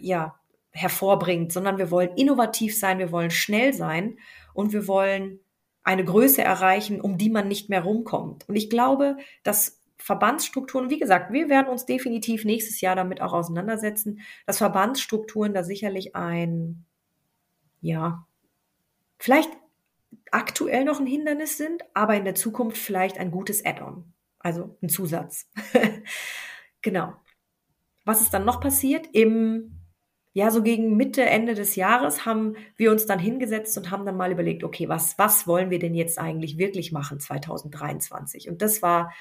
ja, 0.00 0.38
hervorbringt, 0.70 1.52
sondern 1.52 1.78
wir 1.78 1.90
wollen 1.90 2.10
innovativ 2.16 2.78
sein, 2.78 2.98
wir 2.98 3.12
wollen 3.12 3.30
schnell 3.30 3.72
sein 3.72 4.18
und 4.54 4.72
wir 4.72 4.86
wollen 4.86 5.40
eine 5.82 6.04
Größe 6.04 6.42
erreichen, 6.42 7.00
um 7.00 7.18
die 7.18 7.30
man 7.30 7.48
nicht 7.48 7.70
mehr 7.70 7.82
rumkommt. 7.82 8.48
Und 8.48 8.56
ich 8.56 8.68
glaube, 8.68 9.16
dass 9.42 9.80
Verbandsstrukturen, 9.96 10.90
wie 10.90 10.98
gesagt, 10.98 11.32
wir 11.32 11.48
werden 11.48 11.68
uns 11.68 11.86
definitiv 11.86 12.44
nächstes 12.44 12.80
Jahr 12.80 12.94
damit 12.94 13.20
auch 13.20 13.32
auseinandersetzen, 13.32 14.20
dass 14.46 14.58
Verbandsstrukturen 14.58 15.54
da 15.54 15.64
sicherlich 15.64 16.14
ein, 16.14 16.84
ja, 17.80 18.26
vielleicht 19.18 19.50
aktuell 20.30 20.84
noch 20.84 21.00
ein 21.00 21.06
Hindernis 21.06 21.56
sind, 21.56 21.82
aber 21.94 22.14
in 22.14 22.24
der 22.24 22.34
Zukunft 22.34 22.78
vielleicht 22.78 23.18
ein 23.18 23.30
gutes 23.30 23.64
Add-on, 23.64 24.12
also 24.38 24.76
ein 24.82 24.88
Zusatz. 24.88 25.50
genau. 26.82 27.14
Was 28.04 28.20
ist 28.20 28.32
dann 28.32 28.44
noch 28.44 28.60
passiert? 28.60 29.08
Im 29.12 29.77
ja, 30.38 30.52
so 30.52 30.62
gegen 30.62 30.96
Mitte, 30.96 31.24
Ende 31.24 31.54
des 31.54 31.74
Jahres 31.74 32.24
haben 32.24 32.54
wir 32.76 32.92
uns 32.92 33.06
dann 33.06 33.18
hingesetzt 33.18 33.76
und 33.76 33.90
haben 33.90 34.06
dann 34.06 34.16
mal 34.16 34.30
überlegt, 34.30 34.62
okay, 34.62 34.88
was, 34.88 35.18
was 35.18 35.48
wollen 35.48 35.68
wir 35.70 35.80
denn 35.80 35.96
jetzt 35.96 36.16
eigentlich 36.16 36.58
wirklich 36.58 36.92
machen 36.92 37.18
2023? 37.18 38.48
Und 38.48 38.62
das 38.62 38.80
war 38.80 39.12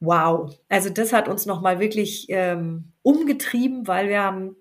wow. 0.00 0.52
Also 0.68 0.90
das 0.90 1.12
hat 1.12 1.28
uns 1.28 1.46
nochmal 1.46 1.78
wirklich 1.78 2.26
ähm, 2.30 2.90
umgetrieben, 3.02 3.86
weil 3.86 4.08
wir 4.08 4.24
haben, 4.24 4.56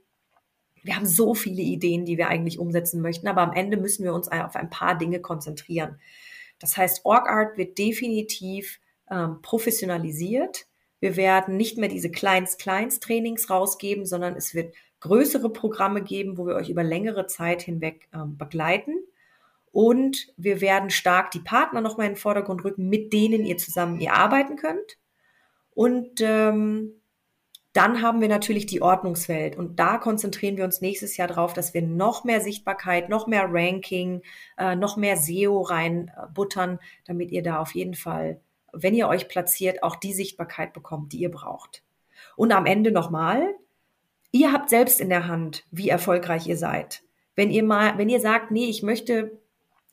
wir 0.83 0.95
haben 0.95 1.07
so 1.07 1.33
viele 1.33 1.63
Ideen, 1.63 2.05
die 2.05 2.19
wir 2.19 2.27
eigentlich 2.27 2.59
umsetzen 2.59 3.01
möchten, 3.01 3.27
aber 3.27 3.41
am 3.41 3.53
Ende 3.53 3.75
müssen 3.75 4.03
wir 4.03 4.13
uns 4.13 4.27
auf 4.27 4.55
ein 4.55 4.69
paar 4.69 4.95
Dinge 4.95 5.21
konzentrieren. 5.21 5.99
Das 6.59 6.77
heißt, 6.77 7.03
OrgArt 7.03 7.57
wird 7.57 7.79
definitiv 7.79 8.79
ähm, 9.09 9.41
professionalisiert. 9.41 10.67
Wir 10.99 11.15
werden 11.15 11.57
nicht 11.57 11.79
mehr 11.79 11.89
diese 11.89 12.11
Kleinst-Kleinst-Trainings 12.11 13.49
rausgeben, 13.49 14.05
sondern 14.05 14.35
es 14.35 14.53
wird 14.53 14.75
größere 15.01 15.49
Programme 15.49 16.01
geben, 16.01 16.37
wo 16.37 16.45
wir 16.45 16.55
euch 16.55 16.69
über 16.69 16.83
längere 16.83 17.27
Zeit 17.27 17.61
hinweg 17.61 18.09
ähm, 18.13 18.37
begleiten. 18.37 18.95
Und 19.71 20.27
wir 20.35 20.61
werden 20.61 20.89
stark 20.89 21.31
die 21.31 21.39
Partner 21.39 21.81
nochmal 21.81 22.07
in 22.07 22.13
den 22.13 22.19
Vordergrund 22.19 22.63
rücken, 22.63 22.89
mit 22.89 23.13
denen 23.13 23.45
ihr 23.45 23.57
zusammen 23.57 23.99
ihr 23.99 24.13
arbeiten 24.13 24.55
könnt. 24.55 24.97
Und 25.71 26.19
ähm, 26.21 26.99
dann 27.73 28.01
haben 28.01 28.19
wir 28.19 28.27
natürlich 28.27 28.65
die 28.65 28.81
Ordnungswelt. 28.81 29.55
Und 29.55 29.79
da 29.79 29.97
konzentrieren 29.97 30.57
wir 30.57 30.65
uns 30.65 30.81
nächstes 30.81 31.17
Jahr 31.17 31.27
drauf, 31.27 31.53
dass 31.53 31.73
wir 31.73 31.83
noch 31.83 32.23
mehr 32.23 32.41
Sichtbarkeit, 32.41 33.09
noch 33.09 33.27
mehr 33.27 33.47
Ranking, 33.47 34.21
äh, 34.57 34.75
noch 34.75 34.97
mehr 34.97 35.17
SEO 35.17 35.61
reinbuttern, 35.61 36.79
damit 37.05 37.31
ihr 37.31 37.43
da 37.43 37.59
auf 37.59 37.75
jeden 37.75 37.93
Fall, 37.93 38.41
wenn 38.73 38.95
ihr 38.95 39.07
euch 39.07 39.27
platziert, 39.27 39.83
auch 39.83 39.95
die 39.95 40.13
Sichtbarkeit 40.13 40.73
bekommt, 40.73 41.13
die 41.13 41.19
ihr 41.19 41.31
braucht. 41.31 41.83
Und 42.35 42.51
am 42.51 42.65
Ende 42.65 42.91
nochmal, 42.91 43.55
Ihr 44.31 44.51
habt 44.51 44.69
selbst 44.69 45.01
in 45.01 45.09
der 45.09 45.27
Hand, 45.27 45.65
wie 45.71 45.89
erfolgreich 45.89 46.47
ihr 46.47 46.57
seid. 46.57 47.03
Wenn 47.35 47.49
ihr 47.51 47.63
mal, 47.63 47.97
wenn 47.97 48.09
ihr 48.09 48.19
sagt, 48.19 48.51
nee, 48.51 48.65
ich 48.65 48.83
möchte 48.83 49.39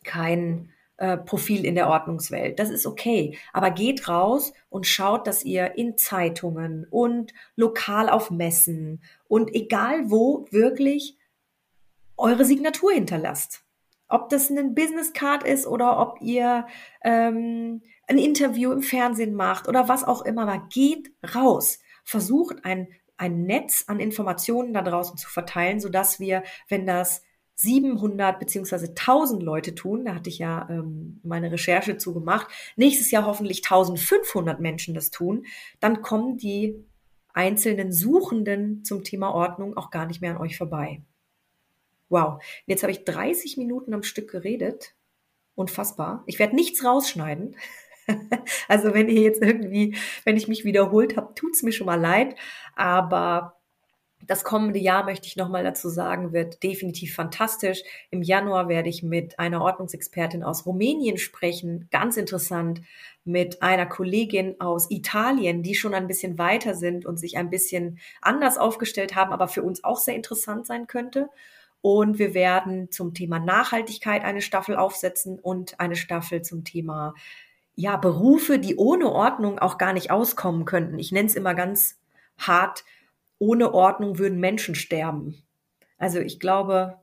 kein 0.05 0.71
äh, 0.99 1.17
Profil 1.17 1.65
in 1.65 1.75
der 1.75 1.89
Ordnungswelt, 1.89 2.59
das 2.59 2.71
ist 2.71 2.87
okay. 2.87 3.39
Aber 3.53 3.71
geht 3.71 4.09
raus 4.09 4.53
und 4.69 4.87
schaut, 4.87 5.27
dass 5.27 5.45
ihr 5.45 5.77
in 5.77 5.97
Zeitungen 5.97 6.87
und 6.91 7.33
lokal 7.55 8.09
auf 8.11 8.31
Messen 8.31 9.03
und 9.29 9.55
egal 9.55 10.11
wo 10.11 10.47
wirklich 10.51 11.17
eure 12.17 12.45
Signatur 12.45 12.93
hinterlasst. 12.93 13.63
Ob 14.09 14.29
das 14.29 14.51
ein 14.51 14.75
Business 14.75 15.13
Card 15.13 15.43
ist 15.43 15.67
oder 15.67 15.99
ob 15.99 16.21
ihr 16.21 16.67
ähm, 17.03 17.83
ein 18.07 18.19
Interview 18.19 18.73
im 18.73 18.83
Fernsehen 18.83 19.35
macht 19.35 19.67
oder 19.69 19.89
was 19.89 20.05
auch 20.05 20.23
immer, 20.23 20.43
aber 20.43 20.67
geht 20.69 21.11
raus. 21.35 21.81
Versucht 22.05 22.65
ein 22.65 22.89
ein 23.17 23.45
Netz 23.45 23.85
an 23.87 24.01
Informationen 24.01 24.73
da 24.75 24.83
draußen 24.83 25.17
zu 25.17 25.29
verteilen, 25.29 25.81
so 25.81 25.89
dass 25.89 26.21
wir, 26.21 26.43
wenn 26.69 26.87
das 26.87 27.23
700 27.55 28.39
beziehungsweise 28.39 28.89
1000 28.89 29.43
Leute 29.43 29.75
tun, 29.75 30.05
da 30.05 30.15
hatte 30.15 30.29
ich 30.29 30.39
ja 30.39 30.69
ähm, 30.71 31.21
meine 31.23 31.51
Recherche 31.51 31.97
zu 31.97 32.13
gemacht, 32.13 32.49
nächstes 32.77 33.11
Jahr 33.11 33.25
hoffentlich 33.25 33.59
1500 33.65 34.61
Menschen 34.61 34.95
das 34.95 35.11
tun, 35.11 35.47
dann 35.81 36.03
kommen 36.03 36.37
die 36.37 36.85
einzelnen 37.33 37.93
Suchenden 37.93 38.85
zum 38.85 39.05
Thema 39.05 39.33
Ordnung 39.33 39.77
auch 39.77 39.91
gar 39.91 40.07
nicht 40.07 40.21
mehr 40.21 40.33
an 40.33 40.41
euch 40.41 40.57
vorbei. 40.57 41.03
Wow, 42.09 42.43
jetzt 42.67 42.83
habe 42.83 42.93
ich 42.93 43.05
30 43.05 43.57
Minuten 43.57 43.95
am 43.95 44.03
Stück 44.03 44.31
geredet. 44.31 44.95
Unfassbar. 45.55 46.23
Ich 46.27 46.39
werde 46.39 46.55
nichts 46.55 46.85
rausschneiden. 46.85 47.57
also 48.69 48.95
wenn 48.95 49.09
ihr 49.09 49.23
jetzt 49.23 49.43
irgendwie, 49.43 49.97
wenn 50.25 50.37
ich 50.37 50.49
mich 50.49 50.65
wiederholt 50.65 51.17
habe, 51.17 51.35
tut's 51.35 51.63
mir 51.63 51.73
schon 51.73 51.87
mal 51.87 52.01
leid. 52.01 52.37
Aber 52.75 53.57
das 54.27 54.45
kommende 54.45 54.79
Jahr, 54.79 55.05
möchte 55.05 55.27
ich 55.27 55.37
nochmal 55.37 55.63
dazu 55.63 55.89
sagen, 55.89 56.33
wird 56.33 56.63
definitiv 56.63 57.15
fantastisch. 57.15 57.83
Im 58.11 58.23
Januar 58.23 58.69
werde 58.69 58.89
ich 58.89 59.03
mit 59.03 59.39
einer 59.39 59.63
Ordnungsexpertin 59.63 60.43
aus 60.43 60.67
Rumänien 60.67 61.19
sprechen. 61.19 61.89
Ganz 61.91 62.17
interessant. 62.17 62.81
Mit 63.25 63.63
einer 63.63 63.87
Kollegin 63.87 64.61
aus 64.61 64.91
Italien, 64.91 65.63
die 65.63 65.75
schon 65.75 65.95
ein 65.95 66.07
bisschen 66.07 66.39
weiter 66.39 66.75
sind 66.75 67.07
und 67.07 67.19
sich 67.19 67.37
ein 67.37 67.51
bisschen 67.51 67.99
anders 68.21 68.59
aufgestellt 68.59 69.15
haben, 69.15 69.33
aber 69.33 69.49
für 69.49 69.63
uns 69.63 69.85
auch 69.85 69.99
sehr 69.99 70.15
interessant 70.15 70.67
sein 70.67 70.87
könnte. 70.87 71.29
Und 71.83 72.19
wir 72.19 72.35
werden 72.35 72.91
zum 72.91 73.15
Thema 73.15 73.39
Nachhaltigkeit 73.39 74.25
eine 74.25 74.41
Staffel 74.41 74.77
aufsetzen 74.77 75.39
und 75.39 75.79
eine 75.79 75.95
Staffel 75.95 76.43
zum 76.43 76.65
Thema 76.65 77.15
ja, 77.77 77.97
Berufe, 77.97 78.59
die 78.59 78.77
ohne 78.77 79.13
Ordnung 79.13 79.59
auch 79.59 79.79
gar 79.79 79.93
nicht 79.93 80.11
auskommen 80.11 80.65
könnten. 80.65 80.99
Ich 80.99 81.13
nenne 81.13 81.29
es 81.29 81.37
immer 81.37 81.55
ganz 81.55 81.99
hart 82.39 82.85
ohne 83.39 83.75
Ordnung 83.75 84.19
würden 84.19 84.41
Menschen 84.41 84.75
sterben. 84.75 85.43
Also 85.99 86.19
ich 86.21 86.41
glaube, 86.41 86.97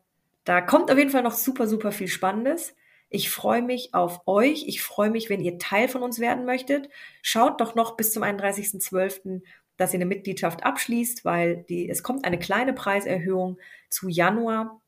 da 0.43 0.62
kommt 0.62 0.91
auf 0.91 0.97
jeden 0.97 1.12
Fall 1.12 1.21
noch 1.21 1.33
super, 1.33 1.67
super 1.67 1.91
viel 1.91 2.07
Spannendes. 2.07 2.75
Ich 3.09 3.29
freue 3.29 3.62
mich 3.62 3.93
auf 3.93 4.21
euch. 4.25 4.67
Ich 4.67 4.81
freue 4.81 5.12
mich, 5.12 5.29
wenn 5.29 5.41
ihr 5.41 5.59
Teil 5.59 5.88
von 5.88 6.01
uns 6.01 6.19
werden 6.19 6.45
möchtet. 6.45 6.89
Schaut 7.21 7.62
doch 7.62 7.75
noch 7.75 7.95
bis 7.95 8.12
zum 8.12 8.23
31.12., 8.23 9.41
dass 9.77 9.93
ihr 9.93 9.97
eine 9.97 10.05
Mitgliedschaft 10.05 10.63
abschließt, 10.63 11.23
weil 11.23 11.63
die, 11.69 11.89
es 11.89 12.03
kommt 12.03 12.25
eine 12.25 12.39
kleine 12.39 12.73
Preiserhöhung 12.73 13.59
zu 13.89 14.09
Januar. 14.09 14.81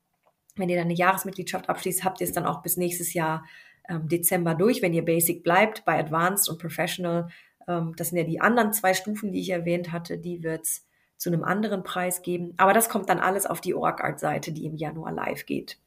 Wenn 0.55 0.69
ihr 0.69 0.77
dann 0.77 0.85
eine 0.85 0.93
Jahresmitgliedschaft 0.93 1.69
abschließt, 1.69 2.03
habt 2.03 2.21
ihr 2.21 2.27
es 2.27 2.33
dann 2.33 2.45
auch 2.45 2.61
bis 2.61 2.77
nächstes 2.77 3.13
Jahr 3.13 3.45
ähm, 3.89 4.07
Dezember 4.07 4.55
durch, 4.55 4.81
wenn 4.81 4.93
ihr 4.93 5.05
Basic 5.05 5.43
bleibt. 5.43 5.85
Bei 5.85 5.99
Advanced 5.99 6.49
und 6.49 6.59
Professional, 6.59 7.29
ähm, 7.67 7.93
das 7.97 8.09
sind 8.09 8.17
ja 8.17 8.23
die 8.23 8.41
anderen 8.41 8.73
zwei 8.73 8.93
Stufen, 8.93 9.31
die 9.31 9.41
ich 9.41 9.49
erwähnt 9.49 9.91
hatte, 9.91 10.17
die 10.17 10.43
wird's 10.43 10.87
zu 11.17 11.29
einem 11.29 11.43
anderen 11.43 11.83
Preis 11.83 12.21
geben. 12.21 12.53
Aber 12.57 12.73
das 12.73 12.89
kommt 12.89 13.09
dann 13.09 13.19
alles 13.19 13.45
auf 13.45 13.61
die 13.61 13.73
OrgArt-Seite, 13.73 14.51
die 14.51 14.65
im 14.65 14.75
Januar 14.75 15.11
live 15.11 15.45
geht. 15.45 15.79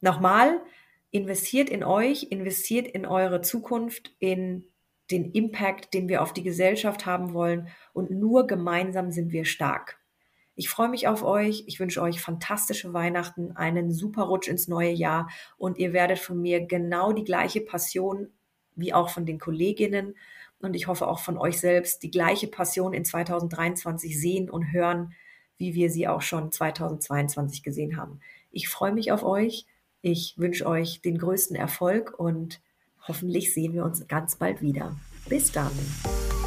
Nochmal, 0.00 0.60
investiert 1.10 1.68
in 1.70 1.82
euch, 1.82 2.24
investiert 2.30 2.86
in 2.86 3.06
eure 3.06 3.40
Zukunft, 3.40 4.14
in 4.18 4.64
den 5.10 5.32
Impact, 5.32 5.94
den 5.94 6.08
wir 6.08 6.22
auf 6.22 6.32
die 6.32 6.42
Gesellschaft 6.42 7.06
haben 7.06 7.32
wollen 7.32 7.68
und 7.92 8.10
nur 8.10 8.46
gemeinsam 8.46 9.10
sind 9.10 9.32
wir 9.32 9.44
stark. 9.44 9.98
Ich 10.56 10.68
freue 10.68 10.88
mich 10.88 11.06
auf 11.06 11.22
euch. 11.22 11.64
Ich 11.66 11.78
wünsche 11.78 12.02
euch 12.02 12.20
fantastische 12.20 12.92
Weihnachten, 12.92 13.52
einen 13.52 13.92
super 13.92 14.22
Rutsch 14.22 14.48
ins 14.48 14.68
neue 14.68 14.90
Jahr 14.90 15.28
und 15.58 15.78
ihr 15.78 15.92
werdet 15.92 16.18
von 16.18 16.40
mir 16.40 16.66
genau 16.66 17.12
die 17.12 17.24
gleiche 17.24 17.60
Passion 17.60 18.30
wie 18.74 18.92
auch 18.92 19.10
von 19.10 19.26
den 19.26 19.38
Kolleginnen 19.38 20.14
und 20.60 20.74
ich 20.74 20.86
hoffe 20.86 21.06
auch 21.06 21.18
von 21.18 21.38
euch 21.38 21.60
selbst 21.60 22.02
die 22.02 22.10
gleiche 22.10 22.46
Passion 22.46 22.92
in 22.92 23.04
2023 23.04 24.18
sehen 24.18 24.50
und 24.50 24.72
hören, 24.72 25.12
wie 25.58 25.74
wir 25.74 25.90
sie 25.90 26.08
auch 26.08 26.22
schon 26.22 26.50
2022 26.50 27.62
gesehen 27.62 27.96
haben. 27.96 28.20
Ich 28.50 28.68
freue 28.68 28.92
mich 28.92 29.12
auf 29.12 29.22
euch. 29.22 29.66
Ich 30.02 30.34
wünsche 30.38 30.66
euch 30.66 31.00
den 31.02 31.18
größten 31.18 31.56
Erfolg 31.56 32.18
und 32.18 32.60
hoffentlich 33.06 33.52
sehen 33.52 33.74
wir 33.74 33.84
uns 33.84 34.06
ganz 34.08 34.36
bald 34.36 34.62
wieder. 34.62 34.96
Bis 35.28 35.52
dann. 35.52 35.72